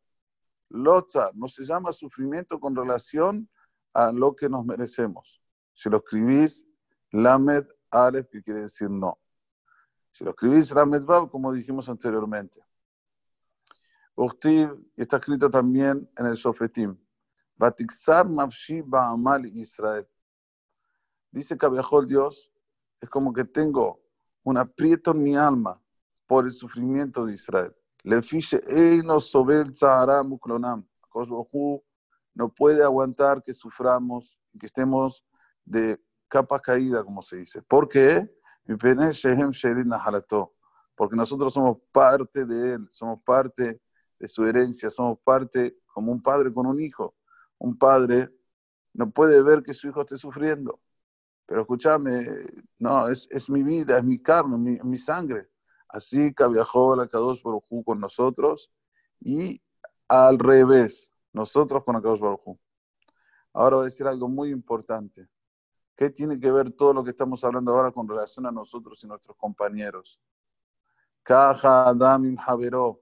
Lotzar 0.70 1.34
no 1.34 1.48
se 1.48 1.64
llama 1.64 1.92
sufrimiento 1.92 2.60
con 2.60 2.74
relación 2.74 3.48
a 3.92 4.12
lo 4.12 4.34
que 4.36 4.48
nos 4.48 4.64
merecemos. 4.64 5.42
Si 5.74 5.88
lo 5.88 5.98
escribís, 5.98 6.64
Lamed 7.12 7.66
Aleph, 7.90 8.28
que 8.30 8.42
quiere 8.42 8.62
decir 8.62 8.90
no. 8.90 9.18
Si 10.12 10.24
lo 10.24 10.30
escribís, 10.30 10.74
Lamed 10.74 11.04
Bab, 11.04 11.30
como 11.30 11.52
dijimos 11.52 11.88
anteriormente. 11.88 12.60
Uchtiv, 14.14 14.70
está 14.96 15.18
escrito 15.18 15.48
también 15.48 16.10
en 16.16 16.26
el 16.26 16.36
Sofetim. 16.36 16.96
Batixar 17.56 18.28
Mavshi 18.28 18.82
Ba'amal 18.82 19.46
Israel. 19.46 20.06
Dice 21.30 21.56
Cabejol 21.56 22.06
Dios, 22.06 22.52
es 23.00 23.08
como 23.08 23.32
que 23.32 23.44
tengo 23.44 24.00
un 24.42 24.56
aprieto 24.56 25.10
en 25.10 25.22
mi 25.22 25.36
alma 25.36 25.80
por 26.26 26.46
el 26.46 26.52
sufrimiento 26.52 27.26
de 27.26 27.34
Israel. 27.34 27.74
Le 28.02 28.22
fiche 28.22 28.60
Eino 28.66 29.20
Sobel 29.20 29.74
Zahara 29.74 30.22
Muklonam. 30.22 30.86
no 32.34 32.48
puede 32.48 32.82
aguantar 32.82 33.42
que 33.42 33.52
suframos, 33.52 34.38
que 34.58 34.66
estemos 34.66 35.24
de 35.64 36.00
capa 36.28 36.60
caída, 36.60 37.04
como 37.04 37.22
se 37.22 37.36
dice. 37.36 37.62
¿Por 37.62 37.88
qué? 37.88 38.30
Porque 40.94 41.16
nosotros 41.16 41.54
somos 41.54 41.78
parte 41.92 42.44
de 42.44 42.74
él, 42.74 42.88
somos 42.90 43.20
parte 43.22 43.80
de 44.18 44.28
su 44.28 44.44
herencia, 44.44 44.90
somos 44.90 45.18
parte 45.20 45.78
como 45.86 46.12
un 46.12 46.22
padre 46.22 46.52
con 46.52 46.66
un 46.66 46.80
hijo. 46.80 47.14
Un 47.58 47.76
padre 47.76 48.30
no 48.92 49.10
puede 49.10 49.42
ver 49.42 49.62
que 49.62 49.74
su 49.74 49.88
hijo 49.88 50.02
esté 50.02 50.16
sufriendo. 50.16 50.80
Pero 51.48 51.62
escúchame, 51.62 52.26
no, 52.78 53.08
es, 53.08 53.26
es 53.30 53.48
mi 53.48 53.62
vida, 53.62 53.96
es 53.96 54.04
mi 54.04 54.20
carne, 54.20 54.58
mi, 54.58 54.78
mi 54.84 54.98
sangre. 54.98 55.48
Así 55.88 56.34
que 56.34 56.46
viajó 56.46 56.94
la 56.94 57.08
Kadosh 57.08 57.42
Baruj 57.42 57.64
con 57.86 57.98
nosotros 57.98 58.70
y 59.18 59.58
al 60.06 60.38
revés, 60.38 61.10
nosotros 61.32 61.82
con 61.84 61.94
Kadosh 62.02 62.20
Baruj 62.20 62.58
Ahora 63.54 63.76
voy 63.76 63.84
a 63.84 63.86
decir 63.86 64.06
algo 64.06 64.28
muy 64.28 64.50
importante. 64.50 65.26
¿Qué 65.96 66.10
tiene 66.10 66.38
que 66.38 66.52
ver 66.52 66.70
todo 66.70 66.92
lo 66.92 67.02
que 67.02 67.10
estamos 67.10 67.42
hablando 67.42 67.72
ahora 67.74 67.92
con 67.92 68.06
relación 68.06 68.44
a 68.44 68.52
nosotros 68.52 69.02
y 69.02 69.06
nuestros 69.06 69.34
compañeros? 69.38 70.20
Caja 71.22 71.88
Adamim 71.88 72.36
Javeró. 72.36 73.00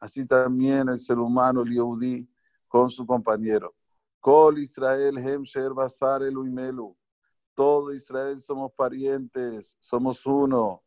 Así 0.00 0.24
también 0.24 0.88
el 0.88 0.98
ser 0.98 1.18
humano, 1.18 1.60
el 1.60 1.70
Yehudi, 1.70 2.26
con 2.66 2.88
su 2.88 3.06
compañero. 3.06 3.74
Kol 4.18 4.58
Israel 4.60 5.18
Hem 5.18 5.44
Basar 5.74 6.22
Eluimelu. 6.22 6.96
Todo 7.54 7.92
Israel 7.92 8.40
somos 8.40 8.72
parientes, 8.72 9.76
somos 9.80 10.24
uno 10.26 10.82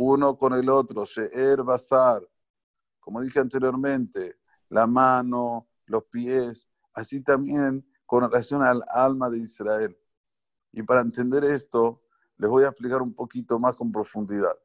uno 0.00 0.38
con 0.38 0.52
el 0.52 0.70
otro, 0.70 1.04
She'er 1.04 1.64
Basar, 1.64 2.22
como 3.00 3.20
dije 3.20 3.40
anteriormente, 3.40 4.38
la 4.68 4.86
mano, 4.86 5.66
los 5.86 6.04
pies, 6.04 6.68
así 6.92 7.20
también 7.20 7.84
con 8.06 8.22
relación 8.22 8.62
al 8.62 8.84
alma 8.90 9.28
de 9.28 9.38
Israel. 9.38 9.98
Y 10.70 10.84
para 10.84 11.00
entender 11.00 11.42
esto, 11.42 12.00
les 12.36 12.48
voy 12.48 12.62
a 12.62 12.68
explicar 12.68 13.02
un 13.02 13.12
poquito 13.12 13.58
más 13.58 13.74
con 13.74 13.90
profundidad. 13.90 14.56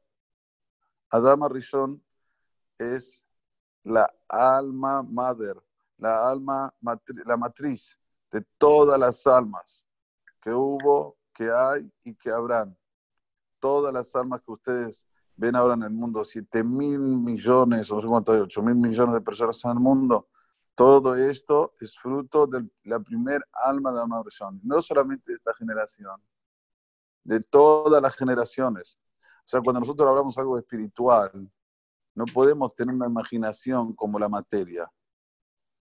Adama 1.10 1.48
Rishon 1.48 2.00
es 2.78 3.20
la 3.82 4.14
alma 4.28 5.02
madre, 5.02 5.60
la 5.98 6.30
alma, 6.30 6.72
la 7.26 7.36
matriz 7.36 7.98
de 8.30 8.40
todas 8.56 9.00
las 9.00 9.26
almas 9.26 9.84
que 10.40 10.52
hubo, 10.52 11.16
que 11.34 11.50
hay 11.50 11.90
y 12.04 12.14
que 12.14 12.30
habrán. 12.30 12.76
Todas 13.60 13.92
las 13.92 14.14
almas 14.14 14.40
que 14.42 14.52
ustedes 14.52 15.06
ven 15.36 15.56
ahora 15.56 15.74
en 15.74 15.82
el 15.82 15.90
mundo 15.90 16.24
7 16.24 16.62
mil 16.62 17.00
millones, 17.00 17.90
o 17.90 17.96
no 17.96 18.02
sé 18.02 18.08
cuánto 18.08 18.32
hay, 18.32 18.40
8 18.40 18.62
mil 18.62 18.76
millones 18.76 19.14
de 19.14 19.20
personas 19.20 19.62
en 19.64 19.72
el 19.72 19.80
mundo. 19.80 20.28
Todo 20.74 21.14
esto 21.14 21.72
es 21.80 21.98
fruto 21.98 22.46
de 22.46 22.68
la 22.84 23.00
primer 23.00 23.44
alma 23.52 23.92
de 23.92 24.00
Amarshon, 24.00 24.60
no 24.64 24.80
solamente 24.82 25.32
de 25.32 25.36
esta 25.36 25.54
generación, 25.54 26.20
de 27.22 27.40
todas 27.40 28.02
las 28.02 28.16
generaciones. 28.16 28.98
O 29.38 29.46
sea, 29.48 29.60
cuando 29.60 29.80
nosotros 29.80 30.08
hablamos 30.08 30.36
algo 30.38 30.58
espiritual, 30.58 31.50
no 32.14 32.24
podemos 32.26 32.74
tener 32.74 32.94
una 32.94 33.06
imaginación 33.06 33.94
como 33.94 34.18
la 34.18 34.28
materia. 34.28 34.90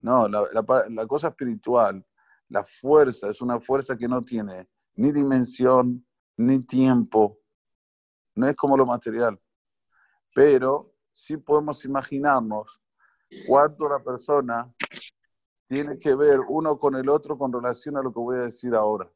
No, 0.01 0.27
la, 0.27 0.47
la 0.89 1.05
cosa 1.07 1.29
espiritual, 1.29 2.05
la 2.49 2.63
fuerza, 2.63 3.29
es 3.29 3.41
una 3.41 3.59
fuerza 3.59 3.97
que 3.97 4.07
no 4.07 4.21
tiene 4.21 4.69
ni 4.97 5.11
dimensión, 5.11 6.05
ni 6.35 6.59
tiempo, 6.59 7.39
no 8.35 8.47
es 8.47 8.55
como 8.55 8.75
lo 8.75 8.85
material, 8.85 9.39
pero 10.35 10.85
sí 11.13 11.37
podemos 11.37 11.83
imaginarnos 11.85 12.67
cuánto 13.47 13.87
la 13.87 13.99
persona 14.03 14.71
tiene 15.67 15.99
que 15.99 16.15
ver 16.15 16.39
uno 16.47 16.77
con 16.77 16.95
el 16.95 17.09
otro 17.09 17.37
con 17.37 17.51
relación 17.51 17.97
a 17.97 18.01
lo 18.01 18.11
que 18.11 18.19
voy 18.19 18.37
a 18.37 18.41
decir 18.41 18.73
ahora. 18.75 19.11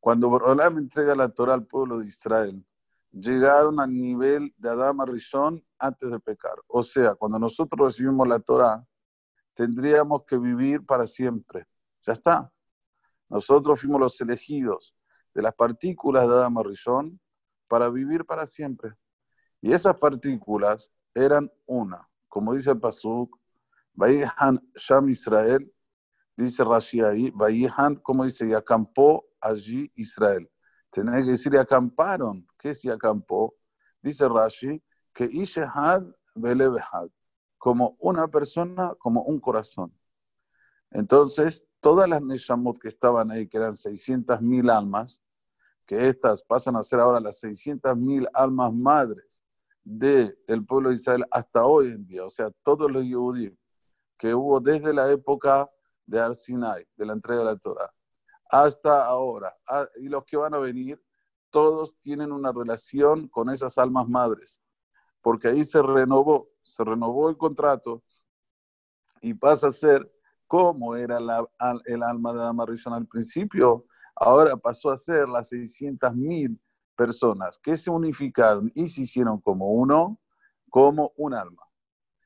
Cuando 0.00 0.30
me 0.30 0.80
entrega 0.80 1.14
la 1.14 1.28
Torah 1.28 1.54
al 1.54 1.66
pueblo 1.66 1.98
de 1.98 2.06
Israel, 2.06 2.64
llegaron 3.10 3.80
al 3.80 3.92
nivel 3.92 4.54
de 4.56 4.68
Adama 4.68 5.04
Rishon 5.04 5.64
antes 5.78 6.10
de 6.10 6.20
pecar. 6.20 6.54
O 6.68 6.82
sea, 6.82 7.14
cuando 7.14 7.38
nosotros 7.38 7.88
recibimos 7.88 8.28
la 8.28 8.38
Torah, 8.38 8.86
tendríamos 9.54 10.24
que 10.24 10.38
vivir 10.38 10.84
para 10.84 11.06
siempre. 11.06 11.66
Ya 12.06 12.12
está. 12.12 12.52
Nosotros 13.28 13.80
fuimos 13.80 14.00
los 14.00 14.20
elegidos 14.20 14.94
de 15.34 15.42
las 15.42 15.54
partículas 15.54 16.26
de 16.26 16.34
Adama 16.34 16.62
Rishon 16.62 17.20
para 17.68 17.88
vivir 17.90 18.24
para 18.24 18.46
siempre. 18.46 18.94
Y 19.60 19.72
esas 19.72 19.96
partículas 19.98 20.92
eran 21.14 21.50
una, 21.66 22.08
como 22.28 22.54
dice 22.54 22.70
el 22.70 22.78
Pasuk, 22.78 23.36
Vayihan 23.94 24.60
Sham 24.74 25.08
Israel, 25.08 25.72
dice 26.36 26.62
Rashi 26.62 27.00
ahí, 27.00 27.32
como 28.02 28.24
dice, 28.24 28.46
y 28.46 28.52
acampó 28.52 29.26
allí 29.40 29.90
Israel. 29.94 30.48
Tenés 30.90 31.24
que 31.24 31.30
decir, 31.30 31.54
y 31.54 31.56
acamparon. 31.56 32.46
¿Qué 32.58 32.70
es 32.70 32.84
y 32.84 32.90
acampó? 32.90 33.54
Dice 34.02 34.28
Rashi, 34.28 34.82
que 35.12 35.24
Ishehad 35.24 36.04
Belebehad, 36.34 37.08
como 37.56 37.96
una 37.98 38.28
persona, 38.28 38.94
como 38.98 39.22
un 39.22 39.40
corazón. 39.40 39.92
Entonces, 40.90 41.66
todas 41.86 42.08
las 42.08 42.20
Neshamot 42.20 42.80
que 42.80 42.88
estaban 42.88 43.30
ahí, 43.30 43.46
que 43.46 43.58
eran 43.58 43.74
600.000 43.74 44.76
almas, 44.76 45.22
que 45.86 46.08
estas 46.08 46.42
pasan 46.42 46.74
a 46.74 46.82
ser 46.82 46.98
ahora 46.98 47.20
las 47.20 47.40
600.000 47.40 48.28
almas 48.34 48.74
madres 48.74 49.44
del 49.84 50.66
pueblo 50.66 50.88
de 50.88 50.96
Israel 50.96 51.24
hasta 51.30 51.64
hoy 51.64 51.92
en 51.92 52.04
día, 52.04 52.24
o 52.24 52.28
sea, 52.28 52.50
todos 52.64 52.90
los 52.90 53.04
judíos 53.04 53.54
que 54.18 54.34
hubo 54.34 54.58
desde 54.58 54.92
la 54.92 55.08
época 55.12 55.70
de 56.04 56.18
Arsinai, 56.18 56.88
de 56.96 57.06
la 57.06 57.12
entrega 57.12 57.42
de 57.42 57.44
la 57.44 57.56
Torah, 57.56 57.94
hasta 58.50 59.06
ahora, 59.06 59.56
y 59.94 60.08
los 60.08 60.24
que 60.24 60.36
van 60.36 60.54
a 60.54 60.58
venir, 60.58 61.00
todos 61.50 61.96
tienen 62.00 62.32
una 62.32 62.50
relación 62.50 63.28
con 63.28 63.48
esas 63.48 63.78
almas 63.78 64.08
madres, 64.08 64.60
porque 65.22 65.46
ahí 65.46 65.64
se 65.64 65.80
renovó, 65.80 66.48
se 66.64 66.82
renovó 66.82 67.28
el 67.30 67.36
contrato 67.36 68.02
y 69.20 69.34
pasa 69.34 69.68
a 69.68 69.70
ser 69.70 70.15
como 70.46 70.96
era 70.96 71.18
el 71.18 72.02
alma 72.02 72.32
de 72.32 72.44
Amarishon 72.44 72.92
al 72.92 73.06
principio, 73.06 73.86
ahora 74.14 74.56
pasó 74.56 74.90
a 74.90 74.96
ser 74.96 75.28
las 75.28 75.50
600.000 75.52 76.58
personas 76.94 77.58
que 77.58 77.76
se 77.76 77.90
unificaron 77.90 78.70
y 78.74 78.88
se 78.88 79.02
hicieron 79.02 79.40
como 79.40 79.70
uno, 79.72 80.20
como 80.70 81.12
un 81.16 81.34
alma. 81.34 81.62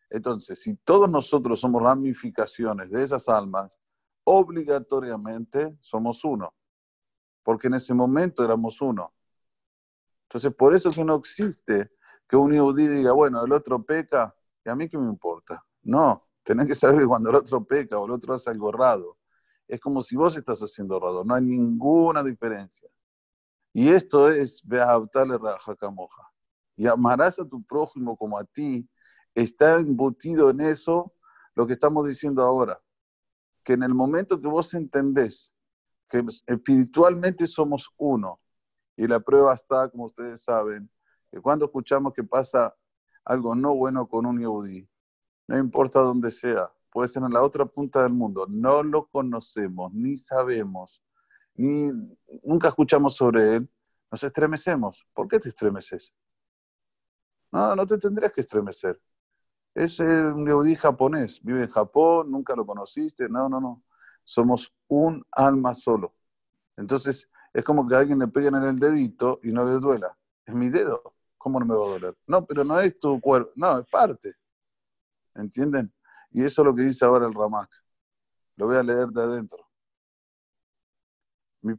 Entonces, 0.08 0.60
si 0.60 0.74
todos 0.76 1.08
nosotros 1.08 1.60
somos 1.60 1.82
ramificaciones 1.82 2.90
de 2.90 3.02
esas 3.02 3.28
almas, 3.28 3.80
obligatoriamente 4.24 5.76
somos 5.80 6.24
uno. 6.24 6.52
porque 7.42 7.68
en 7.68 7.74
ese 7.74 7.94
momento 7.94 8.44
éramos 8.44 8.80
uno. 8.80 9.12
Entonces, 10.24 10.54
por 10.54 10.74
eso 10.74 10.90
que 10.90 11.04
no 11.04 11.16
existe 11.16 11.90
que 12.28 12.36
un 12.36 12.52
yudí 12.52 12.86
diga, 12.86 13.12
bueno, 13.12 13.44
el 13.44 13.52
otro 13.52 13.82
peca, 13.82 14.34
y 14.64 14.70
a 14.70 14.76
mí 14.76 14.88
qué 14.88 14.96
me 14.98 15.08
importa. 15.08 15.64
No, 15.82 16.29
tenés 16.50 16.66
que 16.66 16.74
saber 16.74 16.98
que 16.98 17.06
cuando 17.06 17.30
el 17.30 17.36
otro 17.36 17.64
peca 17.64 17.96
o 17.96 18.06
el 18.06 18.10
otro 18.10 18.34
hace 18.34 18.50
algo 18.50 18.72
raro, 18.72 19.16
es 19.68 19.78
como 19.78 20.02
si 20.02 20.16
vos 20.16 20.36
estás 20.36 20.58
haciendo 20.58 20.98
raro, 20.98 21.22
no 21.22 21.36
hay 21.36 21.42
ninguna 21.42 22.24
diferencia. 22.24 22.88
Y 23.72 23.88
esto 23.90 24.28
es 24.28 24.60
Behabtale 24.64 25.38
Rajacamoja. 25.38 26.28
Y 26.74 26.88
amarás 26.88 27.38
a 27.38 27.48
tu 27.48 27.62
prójimo 27.62 28.16
como 28.16 28.36
a 28.36 28.42
ti, 28.42 28.88
está 29.32 29.76
embutido 29.76 30.50
en 30.50 30.60
eso 30.62 31.14
lo 31.54 31.68
que 31.68 31.74
estamos 31.74 32.04
diciendo 32.04 32.42
ahora. 32.42 32.80
Que 33.62 33.74
en 33.74 33.84
el 33.84 33.94
momento 33.94 34.40
que 34.40 34.48
vos 34.48 34.74
entendés 34.74 35.52
que 36.08 36.24
espiritualmente 36.48 37.46
somos 37.46 37.88
uno, 37.96 38.40
y 38.96 39.06
la 39.06 39.20
prueba 39.20 39.54
está, 39.54 39.88
como 39.88 40.06
ustedes 40.06 40.42
saben, 40.42 40.90
que 41.30 41.40
cuando 41.40 41.66
escuchamos 41.66 42.12
que 42.12 42.24
pasa 42.24 42.74
algo 43.24 43.54
no 43.54 43.72
bueno 43.76 44.08
con 44.08 44.26
un 44.26 44.40
yehudi, 44.40 44.88
no 45.50 45.58
importa 45.58 45.98
dónde 45.98 46.30
sea, 46.30 46.72
puede 46.92 47.08
ser 47.08 47.24
en 47.24 47.32
la 47.32 47.42
otra 47.42 47.66
punta 47.66 48.04
del 48.04 48.12
mundo, 48.12 48.46
no 48.48 48.84
lo 48.84 49.08
conocemos, 49.08 49.92
ni 49.92 50.16
sabemos, 50.16 51.02
ni 51.54 51.90
nunca 52.44 52.68
escuchamos 52.68 53.16
sobre 53.16 53.56
él, 53.56 53.68
nos 54.12 54.22
estremecemos. 54.22 55.04
¿Por 55.12 55.26
qué 55.26 55.40
te 55.40 55.48
estremeces? 55.48 56.14
No, 57.50 57.74
no 57.74 57.84
te 57.84 57.98
tendrías 57.98 58.32
que 58.32 58.42
estremecer. 58.42 59.00
Es 59.74 59.98
un 59.98 60.46
yehudi 60.46 60.76
japonés, 60.76 61.42
vive 61.42 61.64
en 61.64 61.68
Japón, 61.68 62.30
nunca 62.30 62.54
lo 62.54 62.64
conociste, 62.64 63.28
no, 63.28 63.48
no, 63.48 63.60
no. 63.60 63.82
Somos 64.22 64.72
un 64.86 65.26
alma 65.32 65.74
solo. 65.74 66.14
Entonces, 66.76 67.28
es 67.52 67.64
como 67.64 67.88
que 67.88 67.96
a 67.96 67.98
alguien 67.98 68.20
le 68.20 68.28
peguen 68.28 68.54
en 68.54 68.62
el 68.62 68.78
dedito 68.78 69.40
y 69.42 69.50
no 69.50 69.64
le 69.64 69.80
duela. 69.80 70.16
Es 70.46 70.54
mi 70.54 70.68
dedo. 70.68 71.02
¿Cómo 71.36 71.58
no 71.58 71.66
me 71.66 71.74
va 71.74 71.84
a 71.86 71.88
doler? 71.88 72.16
No, 72.28 72.46
pero 72.46 72.62
no 72.62 72.78
es 72.78 72.96
tu 73.00 73.20
cuerpo. 73.20 73.50
No, 73.56 73.80
es 73.80 73.86
parte. 73.88 74.36
¿Entienden? 75.34 75.92
Y 76.30 76.44
eso 76.44 76.62
es 76.62 76.66
lo 76.66 76.74
que 76.74 76.82
dice 76.82 77.04
ahora 77.04 77.26
el 77.26 77.34
Ramak. 77.34 77.70
Lo 78.56 78.66
voy 78.66 78.76
a 78.76 78.82
leer 78.82 79.08
de 79.08 79.22
adentro. 79.22 79.66
Mi 81.62 81.74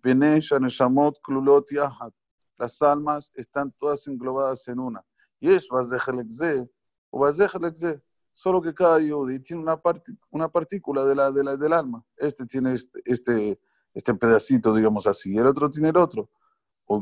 klulot, 1.24 1.68
Las 2.58 2.82
almas 2.82 3.32
están 3.34 3.72
todas 3.72 4.08
englobadas 4.08 4.68
en 4.68 4.80
una. 4.80 5.04
Y 5.40 5.52
es 5.52 5.68
o. 7.10 8.02
Solo 8.34 8.62
que 8.62 8.74
cada 8.74 9.00
yudi 9.00 9.40
tiene 9.40 9.62
una, 9.62 9.82
una 10.30 10.48
partícula 10.50 11.04
de 11.04 11.16
la, 11.16 11.32
de 11.32 11.44
la, 11.44 11.58
del 11.58 11.74
alma. 11.74 12.06
Este 12.16 12.46
tiene 12.46 12.74
este, 12.74 13.02
este, 13.06 13.60
este 13.94 14.14
pedacito, 14.14 14.74
digamos 14.74 15.06
así, 15.08 15.34
y 15.34 15.38
el 15.38 15.48
otro 15.48 15.70
tiene 15.70 15.90
el 15.90 15.98
otro. 15.98 16.30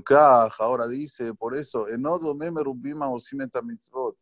caja 0.01 0.63
ahora 0.63 0.87
dice, 0.87 1.33
por 1.33 1.55
eso, 1.55 1.87
enodo 1.87 2.33
memerubima 2.33 3.09
o 3.09 3.19
mitzvot. 3.61 4.17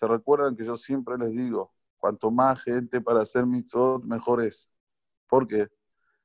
Se 0.00 0.08
recuerdan 0.08 0.56
que 0.56 0.64
yo 0.64 0.78
siempre 0.78 1.18
les 1.18 1.30
digo, 1.32 1.74
cuanto 1.98 2.30
más 2.30 2.62
gente 2.62 3.02
para 3.02 3.20
hacer 3.20 3.44
mitzvot, 3.44 4.02
mejor 4.02 4.42
es. 4.42 4.70
¿Por 5.28 5.46
qué? 5.46 5.68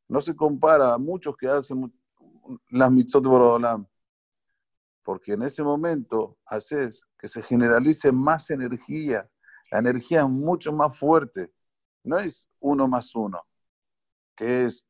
No 0.08 0.22
se 0.22 0.34
compara 0.34 0.94
a 0.94 0.98
muchos 0.98 1.36
que 1.36 1.50
hacen 1.50 1.94
las 2.70 2.90
mitzvot 2.90 3.22
de 3.22 3.30
Borodolam. 3.30 3.86
Porque 5.04 5.34
en 5.34 5.44
ese 5.44 5.62
momento 5.62 6.38
haces 6.46 7.04
que 7.20 7.28
se 7.28 7.44
generalice 7.44 8.14
más 8.14 8.50
energía. 8.50 9.30
La 9.70 9.80
energía 9.80 10.22
es 10.22 10.30
mucho 10.30 10.72
más 10.72 10.98
fuerte. 10.98 11.54
No 12.02 12.18
es 12.18 12.50
uno 12.62 12.88
más 12.88 13.14
uno, 13.14 13.42
que 14.36 14.64
es 14.64 14.88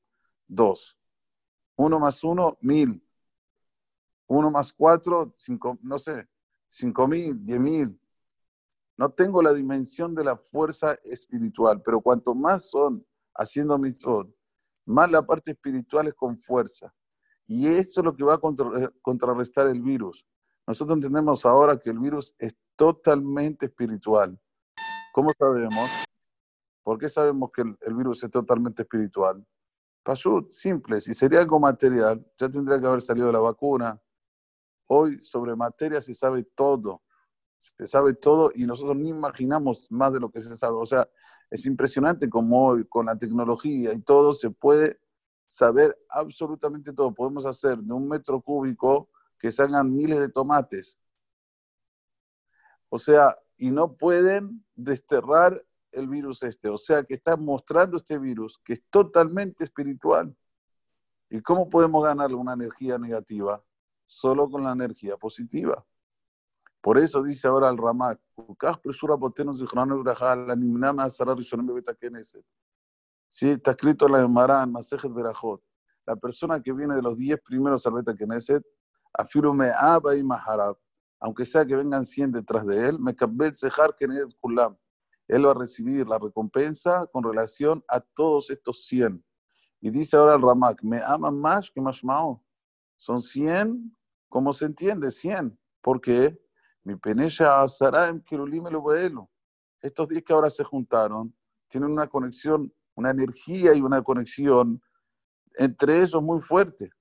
dos. 0.48 0.96
Uno 1.76 2.00
más 2.00 2.24
uno, 2.24 2.56
mil. 2.62 3.04
Uno 4.28 4.52
más 4.52 4.72
cuatro, 4.72 5.34
cinco, 5.36 5.80
no 5.82 5.98
sé, 5.98 6.28
cinco 6.70 7.08
mil, 7.08 7.44
diez 7.44 7.60
mil. 7.60 8.00
No 8.98 9.10
tengo 9.10 9.42
la 9.42 9.54
dimensión 9.54 10.16
de 10.16 10.24
la 10.24 10.38
fuerza 10.38 10.94
espiritual, 11.04 11.82
pero 11.82 12.02
cuanto 12.02 12.34
más 12.34 12.70
son 12.70 13.06
haciendo 13.34 13.78
mitzvot, 13.78 14.34
más 14.86 15.12
la 15.12 15.22
parte 15.22 15.52
espiritual 15.52 16.08
es 16.08 16.14
con 16.14 16.38
fuerza. 16.38 16.94
Y 17.48 17.68
eso 17.68 18.02
es 18.02 18.06
lo 18.06 18.16
que 18.16 18.24
va 18.24 18.36
a 18.36 18.92
contrarrestar 19.02 19.68
el 19.68 19.82
virus. 19.82 20.26
Nosotros 20.66 20.98
entendemos 20.98 21.46
ahora 21.46 21.78
que 21.78 21.90
el 21.90 22.00
virus 22.00 22.34
es 22.40 22.56
totalmente 22.76 23.68
espiritual. 23.68 24.40
¿Cómo 25.14 25.32
sabemos? 25.38 25.90
¿Por 26.84 26.98
qué 26.98 27.10
sabemos 27.10 27.52
que 27.52 27.62
el, 27.62 27.94
virus 27.96 28.24
es 28.24 28.32
totalmente 28.32 28.84
espiritual? 28.84 29.46
Pashut, 30.04 30.52
simple. 30.52 31.02
Si 31.02 31.14
sería 31.14 31.40
algo 31.40 31.60
material, 31.60 32.26
ya 32.38 32.50
tendría 32.50 32.80
que 32.80 32.86
haber 32.86 33.02
salido 33.02 33.32
la 33.32 33.40
vacuna. 33.40 34.00
Hoy 34.88 35.20
sobre 35.20 35.56
materia 35.56 36.00
se 36.02 36.14
sabe 36.14 36.44
todo 36.56 37.02
se 37.78 37.88
sabe 37.88 38.14
todo 38.14 38.52
y 38.54 38.66
nosotros 38.66 38.96
ni 38.98 39.10
imaginamos 39.10 39.88
más 39.90 40.14
de 40.14 40.20
lo 40.20 40.30
que 40.30 40.42
se 40.42 40.56
sabe. 40.56 40.76
O 40.76 40.86
sea, 40.86 41.08
es 41.50 41.66
impresionante 41.66 42.30
como 42.30 42.68
hoy 42.68 42.86
con 42.86 43.06
la 43.06 43.18
tecnología 43.18 43.94
y 43.94 44.02
todo 44.02 44.34
se 44.34 44.50
puede 44.50 45.00
saber 45.48 45.98
absolutamente 46.10 46.94
todo. 46.94 47.14
Podemos 47.14 47.46
hacer 47.46 47.78
de 47.78 47.94
un 47.94 48.08
metro 48.08 48.42
cúbico 48.42 49.10
que 49.40 49.52
salgan 49.52 49.94
miles 49.94 50.20
de 50.20 50.30
tomates. 50.30 51.00
O 52.90 53.00
sea, 53.00 53.36
y 53.58 53.72
no 53.72 53.96
pueden 53.96 54.66
desterrar 54.76 55.64
el 55.92 56.08
virus 56.08 56.44
este. 56.44 56.70
O 56.70 56.78
sea, 56.78 57.04
que 57.04 57.14
está 57.14 57.36
mostrando 57.38 57.98
este 57.98 58.18
virus 58.18 58.60
que 58.64 58.74
es 58.74 58.84
totalmente 58.90 59.64
espiritual. 59.64 60.36
¿Y 61.30 61.42
cómo 61.42 61.70
podemos 61.70 62.04
ganar 62.04 62.34
una 62.34 62.54
energía 62.54 62.98
negativa? 62.98 63.64
Solo 64.06 64.50
con 64.50 64.64
la 64.64 64.72
energía 64.72 65.18
positiva. 65.18 65.86
Por 66.86 67.00
eso 67.00 67.24
dice 67.24 67.48
ahora 67.48 67.68
el 67.70 67.80
Ramak, 67.80 68.22
Sí, 73.28 73.50
está 73.50 73.72
escrito 73.72 74.06
en 74.06 74.12
la 74.12 74.28
Maran, 74.28 74.72
Masejet 74.72 75.12
Berajot. 75.12 75.64
La 76.06 76.16
persona 76.16 76.62
que 76.62 76.72
viene 76.72 76.94
de 76.94 77.02
los 77.02 77.18
10 77.18 77.42
primeros 77.42 77.88
al 77.88 77.94
Beta 77.94 78.14
Knesset, 78.14 78.64
me 79.56 79.72
aba 79.72 80.16
y 80.16 80.22
maharab, 80.22 80.78
aunque 81.20 81.44
sea 81.44 81.66
que 81.66 81.76
vengan 81.76 82.06
100 82.06 82.34
detrás 82.34 82.64
de 82.68 82.90
él, 82.90 83.00
me 83.00 83.16
sejar 83.52 83.96
Knesset 83.96 84.38
Kulam. 84.40 84.78
Él 85.28 85.44
va 85.48 85.52
a 85.52 85.56
recibir 85.56 86.08
la 86.08 86.20
recompensa 86.20 87.08
con 87.12 87.24
relación 87.24 87.84
a 87.88 88.00
todos 88.00 88.52
estos 88.52 88.86
100. 88.86 89.26
Y 89.82 89.90
dice 89.90 90.18
ahora 90.18 90.36
el 90.36 90.42
Ramak, 90.44 90.84
me 90.84 91.02
aman 91.02 91.36
más 91.36 91.72
que 91.72 91.82
más 91.82 92.04
mao. 92.04 92.44
Son 92.96 93.24
100, 93.24 93.98
como 94.30 94.54
se 94.54 94.66
entiende, 94.66 95.10
100. 95.10 95.58
¿Por 95.82 96.00
qué? 96.00 96.45
El 96.86 97.00
Estos 99.82 100.08
días 100.08 100.24
que 100.24 100.34
ahora 100.34 100.50
se 100.50 100.64
juntaron 100.64 101.36
tienen 101.68 101.92
una 101.92 102.08
conexión, 102.08 102.72
una 102.94 103.10
energía 103.10 103.74
y 103.74 103.82
una 103.82 104.04
conexión 104.04 104.82
entre 105.56 105.98
ellos 105.98 106.22
muy 106.22 106.42
fuerte. 106.42 106.92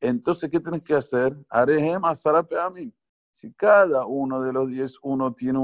Entonces, 0.00 0.50
¿qué 0.50 0.60
tienes 0.60 0.82
que 0.82 0.94
hacer? 0.94 1.36
Si 3.32 3.52
cada 3.52 4.06
uno 4.06 4.40
de 4.40 4.52
los 4.52 4.68
diez, 4.68 4.96
uno 5.02 5.34
tiene 5.34 5.58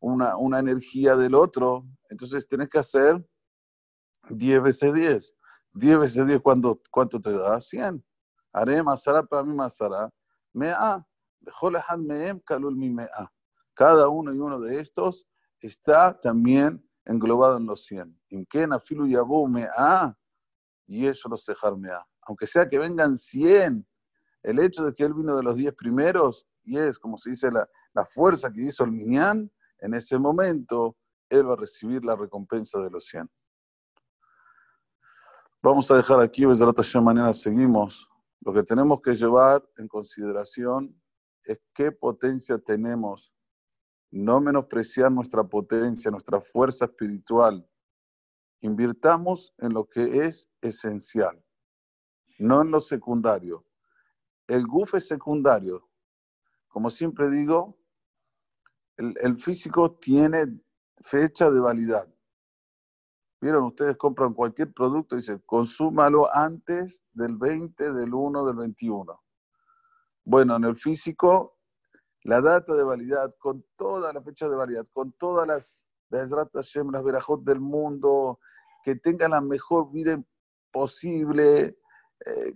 una, 0.00 0.36
una, 0.36 0.58
energía 0.58 1.16
del 1.16 1.34
otro, 1.34 1.84
entonces 2.08 2.46
tienes 2.48 2.68
que 2.68 2.78
hacer 2.78 3.24
10 4.30 4.62
veces 4.62 4.92
10. 4.92 5.36
10 5.74 5.98
veces 5.98 6.26
10, 6.26 6.40
¿cuánto, 6.42 7.20
te 7.20 7.32
da? 7.32 7.60
100. 7.60 8.04
Arehem 8.52 8.88
Asarape 8.88 9.36
Amin 9.36 9.60
Asara. 9.60 10.10
Mea. 10.52 11.06
Cada 13.74 14.08
uno 14.08 14.32
y 14.32 14.38
uno 14.38 14.60
de 14.60 14.80
estos 14.80 15.26
está 15.60 16.20
también 16.20 16.88
englobado 17.04 17.56
en 17.56 17.66
los 17.66 17.84
100. 17.84 18.20
Y 20.86 21.06
eso 21.06 21.28
los 21.28 21.46
mea. 21.78 22.06
Aunque 22.22 22.46
sea 22.46 22.68
que 22.68 22.78
vengan 22.78 23.16
100, 23.16 23.86
el 24.42 24.58
hecho 24.60 24.84
de 24.84 24.94
que 24.94 25.04
él 25.04 25.14
vino 25.14 25.36
de 25.36 25.42
los 25.42 25.56
10 25.56 25.74
primeros, 25.74 26.46
y 26.64 26.78
es 26.78 26.98
como 26.98 27.16
se 27.18 27.30
dice 27.30 27.50
la, 27.50 27.68
la 27.94 28.04
fuerza 28.04 28.52
que 28.52 28.62
hizo 28.62 28.84
el 28.84 28.92
Minyan, 28.92 29.50
en 29.78 29.94
ese 29.94 30.18
momento 30.18 30.96
él 31.28 31.48
va 31.48 31.54
a 31.54 31.56
recibir 31.56 32.04
la 32.04 32.14
recompensa 32.14 32.80
de 32.80 32.90
los 32.90 33.06
100. 33.06 33.28
Vamos 35.62 35.90
a 35.90 35.96
dejar 35.96 36.20
aquí, 36.20 36.44
desde 36.44 36.66
mañana 37.00 37.32
seguimos. 37.32 38.08
Lo 38.40 38.52
que 38.52 38.64
tenemos 38.64 39.00
que 39.00 39.14
llevar 39.14 39.64
en 39.76 39.86
consideración 39.86 41.01
es 41.44 41.60
qué 41.74 41.92
potencia 41.92 42.58
tenemos. 42.58 43.32
No 44.10 44.40
menospreciar 44.40 45.10
nuestra 45.10 45.44
potencia, 45.44 46.10
nuestra 46.10 46.40
fuerza 46.40 46.84
espiritual. 46.84 47.68
Invirtamos 48.60 49.54
en 49.58 49.72
lo 49.72 49.88
que 49.88 50.24
es 50.26 50.50
esencial, 50.60 51.42
no 52.38 52.62
en 52.62 52.70
lo 52.70 52.80
secundario. 52.80 53.66
El 54.46 54.66
GUF 54.66 54.94
es 54.94 55.08
secundario. 55.08 55.88
Como 56.68 56.90
siempre 56.90 57.30
digo, 57.30 57.78
el, 58.96 59.14
el 59.20 59.36
físico 59.38 59.96
tiene 59.96 60.60
fecha 61.00 61.50
de 61.50 61.60
validad. 61.60 62.08
Vieron, 63.40 63.64
ustedes 63.64 63.96
compran 63.96 64.34
cualquier 64.34 64.72
producto 64.72 65.16
y 65.16 65.18
dicen, 65.18 65.42
consúmalo 65.44 66.32
antes 66.32 67.04
del 67.12 67.36
20, 67.36 67.92
del 67.92 68.14
1, 68.14 68.46
del 68.46 68.56
21. 68.56 69.20
Bueno, 70.24 70.56
en 70.56 70.64
el 70.64 70.76
físico, 70.76 71.58
la 72.22 72.40
data 72.40 72.74
de 72.74 72.84
validad, 72.84 73.34
con 73.38 73.64
toda 73.76 74.12
la 74.12 74.22
fecha 74.22 74.48
de 74.48 74.56
validad, 74.56 74.86
con 74.92 75.12
todas 75.12 75.46
las 75.46 75.84
las 76.10 77.04
verajot 77.04 77.42
del 77.42 77.60
mundo, 77.60 78.38
que 78.84 78.96
tengan 78.96 79.30
la 79.30 79.40
mejor 79.40 79.90
vida 79.90 80.22
posible, 80.70 81.78
eh, 82.26 82.54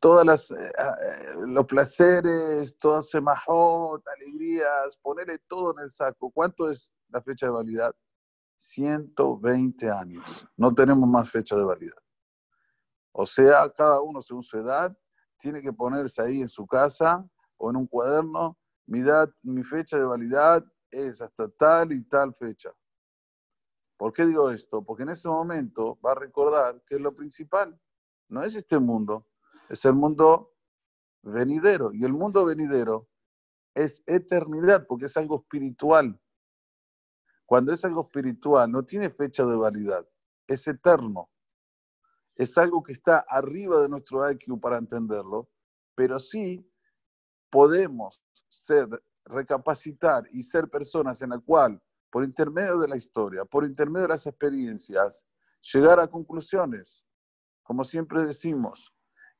todas 0.00 0.24
las 0.26 0.50
eh, 0.50 0.54
eh, 0.56 1.34
los 1.46 1.64
placeres, 1.66 2.78
todas 2.78 3.08
semajot, 3.08 4.02
alegrías, 4.06 4.96
ponerle 4.98 5.38
todo 5.38 5.74
en 5.76 5.84
el 5.84 5.90
saco. 5.90 6.30
¿Cuánto 6.30 6.68
es 6.68 6.92
la 7.08 7.22
fecha 7.22 7.46
de 7.46 7.52
validad? 7.52 7.94
120 8.58 9.90
años. 9.90 10.46
No 10.56 10.74
tenemos 10.74 11.08
más 11.08 11.30
fecha 11.30 11.56
de 11.56 11.64
validad. 11.64 11.96
O 13.12 13.24
sea, 13.26 13.68
cada 13.70 14.00
uno 14.00 14.22
según 14.22 14.42
su 14.42 14.58
edad 14.58 14.96
tiene 15.40 15.62
que 15.62 15.72
ponerse 15.72 16.22
ahí 16.22 16.40
en 16.40 16.48
su 16.48 16.66
casa 16.66 17.26
o 17.56 17.70
en 17.70 17.76
un 17.76 17.86
cuaderno, 17.86 18.58
mi, 18.86 19.62
fecha 19.64 19.96
de 19.98 20.04
validad 20.04 20.64
es 20.90 21.20
hasta 21.20 21.48
tal 21.48 21.92
y 21.92 22.02
tal 22.04 22.34
fecha. 22.34 22.70
¿Por 23.96 24.12
qué 24.12 24.26
digo 24.26 24.50
esto? 24.50 24.82
Porque 24.82 25.02
en 25.02 25.10
ese 25.10 25.28
momento 25.28 25.98
va 26.04 26.12
a 26.12 26.16
recordar 26.16 26.82
que 26.86 26.98
lo 26.98 27.14
principal 27.14 27.78
no 28.28 28.42
es 28.42 28.56
este 28.56 28.78
mundo, 28.78 29.26
es 29.68 29.84
el 29.84 29.94
mundo 29.94 30.54
venidero. 31.22 31.92
Y 31.92 32.04
el 32.04 32.12
mundo 32.12 32.44
venidero 32.44 33.08
es 33.74 34.02
eternidad, 34.06 34.86
porque 34.86 35.06
es 35.06 35.16
algo 35.16 35.40
espiritual. 35.40 36.18
Cuando 37.44 37.72
es 37.72 37.84
algo 37.84 38.02
espiritual, 38.02 38.70
no 38.70 38.84
tiene 38.84 39.10
fecha 39.10 39.44
de 39.44 39.56
validad, 39.56 40.06
es 40.46 40.66
eterno. 40.66 41.30
Es 42.40 42.56
algo 42.56 42.82
que 42.82 42.92
está 42.92 43.18
arriba 43.28 43.82
de 43.82 43.88
nuestro 43.90 44.26
IQ 44.30 44.58
para 44.58 44.78
entenderlo, 44.78 45.50
pero 45.94 46.18
sí 46.18 46.66
podemos 47.50 48.18
ser, 48.48 48.88
recapacitar 49.26 50.24
y 50.30 50.42
ser 50.42 50.70
personas 50.70 51.20
en 51.20 51.28
la 51.28 51.38
cual, 51.38 51.78
por 52.08 52.24
intermedio 52.24 52.78
de 52.78 52.88
la 52.88 52.96
historia, 52.96 53.44
por 53.44 53.66
intermedio 53.66 54.04
de 54.06 54.14
las 54.14 54.26
experiencias, 54.26 55.26
llegar 55.70 56.00
a 56.00 56.08
conclusiones, 56.08 57.04
como 57.62 57.84
siempre 57.84 58.24
decimos. 58.24 58.90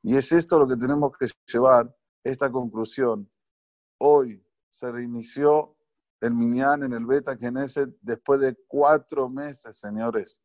Y 0.02 0.18
es 0.18 0.30
esto 0.30 0.58
lo 0.58 0.68
que 0.68 0.76
tenemos 0.76 1.16
que 1.16 1.26
llevar, 1.46 1.96
esta 2.22 2.52
conclusión. 2.52 3.32
Hoy 3.96 4.44
se 4.72 4.92
reinició 4.92 5.74
el 6.20 6.34
Minyan 6.34 6.82
en 6.82 6.92
el 6.92 7.06
Beta 7.06 7.34
Knesset 7.34 7.96
después 8.02 8.40
de 8.40 8.54
cuatro 8.68 9.30
meses, 9.30 9.78
señores. 9.78 10.42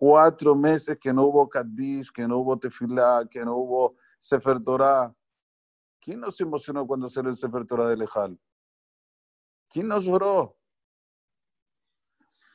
Cuatro 0.00 0.54
meses 0.54 0.96
que 0.96 1.12
no 1.12 1.24
hubo 1.24 1.48
Kaddish, 1.48 2.12
que 2.12 2.28
no 2.28 2.38
hubo 2.38 2.56
Tefilá, 2.56 3.26
que 3.28 3.44
no 3.44 3.56
hubo 3.56 3.96
Sefer 4.20 4.62
Torah. 4.62 5.12
¿Quién 6.00 6.20
nos 6.20 6.40
emocionó 6.40 6.86
cuando 6.86 7.08
salió 7.08 7.30
el 7.30 7.36
Sefer 7.36 7.66
Torah 7.66 7.88
de 7.88 7.96
Lejal? 7.96 8.38
¿Quién 9.68 9.88
nos 9.88 10.04
lloró? 10.04 10.56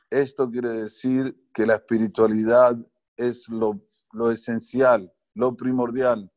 Esto 0.08 0.50
quiere 0.50 0.70
decir 0.70 1.38
que 1.52 1.66
la 1.66 1.74
espiritualidad 1.74 2.78
es 3.14 3.46
lo, 3.50 3.78
lo 4.12 4.30
esencial, 4.30 5.12
lo 5.34 5.54
primordial. 5.54 6.32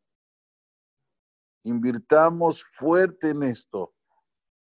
Invirtamos 1.64 2.66
fuerte 2.78 3.30
en 3.30 3.44
esto. 3.44 3.96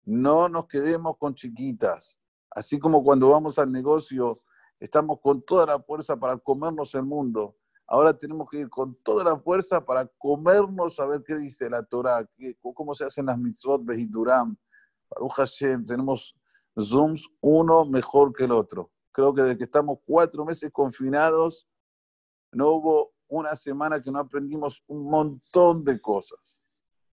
No 0.05 0.49
nos 0.49 0.67
quedemos 0.67 1.17
con 1.19 1.37
chiquitas. 1.37 2.19
Así 2.51 2.81
como 2.81 3.05
cuando 3.05 3.29
vamos 3.29 3.61
al 3.61 3.71
negocio, 3.71 4.43
estamos 4.83 5.21
con 5.21 5.41
toda 5.43 5.65
la 5.67 5.79
fuerza 5.81 6.17
para 6.17 6.37
comernos 6.37 6.95
el 6.97 7.05
mundo. 7.05 7.57
Ahora 7.87 8.13
tenemos 8.13 8.49
que 8.51 8.61
ir 8.61 8.69
con 8.69 8.97
toda 8.97 9.23
la 9.23 9.39
fuerza 9.39 9.85
para 9.85 10.07
comernos 10.19 10.99
a 10.99 11.07
ver 11.07 11.23
qué 11.25 11.37
dice 11.37 11.71
la 11.71 11.85
Torah, 11.85 12.29
cómo 12.75 12.93
se 12.93 13.05
hacen 13.05 13.27
las 13.27 13.39
mitzvot, 13.39 13.85
Behiduram. 13.85 14.57
Baruch 15.09 15.35
Hashem, 15.35 15.87
tenemos 15.87 16.35
Zooms 16.77 17.29
uno 17.41 17.85
mejor 17.85 18.33
que 18.33 18.45
el 18.45 18.53
otro. 18.53 18.91
Creo 19.13 19.33
que 19.33 19.43
desde 19.43 19.59
que 19.59 19.65
estamos 19.65 19.99
cuatro 20.05 20.45
meses 20.45 20.71
confinados, 20.73 21.69
no 22.51 22.71
hubo 22.71 23.13
una 23.29 23.55
semana 23.55 24.03
que 24.03 24.11
no 24.11 24.19
aprendimos 24.19 24.83
un 24.89 25.05
montón 25.05 25.85
de 25.85 26.01
cosas. 26.01 26.65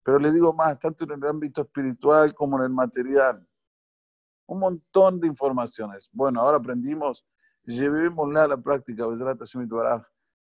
Pero 0.02 0.18
le 0.18 0.30
digo 0.32 0.52
más, 0.52 0.78
tanto 0.78 1.04
en 1.04 1.12
el 1.12 1.24
ámbito 1.24 1.62
espiritual 1.62 2.34
como 2.34 2.58
en 2.58 2.64
el 2.64 2.70
material. 2.70 3.48
Un 4.46 4.58
montón 4.58 5.18
de 5.18 5.28
informaciones. 5.28 6.10
Bueno, 6.12 6.40
ahora 6.40 6.58
aprendimos, 6.58 7.24
llevémosla 7.64 8.44
a 8.44 8.48
la 8.48 8.56
práctica, 8.56 9.06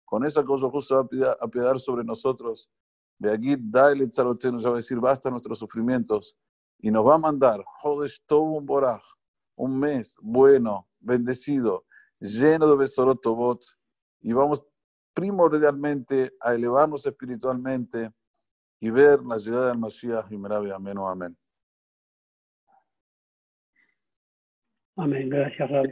con 0.06 0.26
esa 0.26 0.44
cosa 0.44 0.70
justo 0.70 0.96
va 0.96 1.32
a 1.40 1.48
piedar 1.48 1.80
sobre 1.80 2.04
nosotros. 2.04 2.70
De 3.18 3.32
aquí, 3.32 3.56
dale 3.60 4.06
nos 4.52 4.66
va 4.66 4.72
a 4.72 4.76
decir, 4.76 5.00
basta 5.00 5.30
nuestros 5.30 5.60
sufrimientos. 5.60 6.36
Y 6.80 6.90
nos 6.90 7.06
va 7.06 7.16
a 7.16 7.18
mandar, 7.18 7.64
un 7.84 8.66
un 9.56 9.80
mes 9.80 10.18
bueno, 10.22 10.88
bendecido, 11.00 11.86
lleno 12.20 12.68
de 12.70 12.78
Besorot 12.78 13.22
Tobot. 13.22 13.62
Y 14.22 14.32
vamos 14.34 14.66
primordialmente 15.14 16.32
a 16.40 16.54
elevarnos 16.54 17.06
espiritualmente 17.06 18.12
y 18.80 18.90
ver 18.90 19.22
la 19.22 19.38
llegada 19.38 19.68
del 19.68 19.78
Mashiach 19.78 20.32
y 20.32 20.38
Merabe. 20.38 20.72
Amén 20.72 20.98
amén. 20.98 21.38
Amén. 24.96 25.30
Gracias, 25.30 25.70
Rab. 25.70 25.86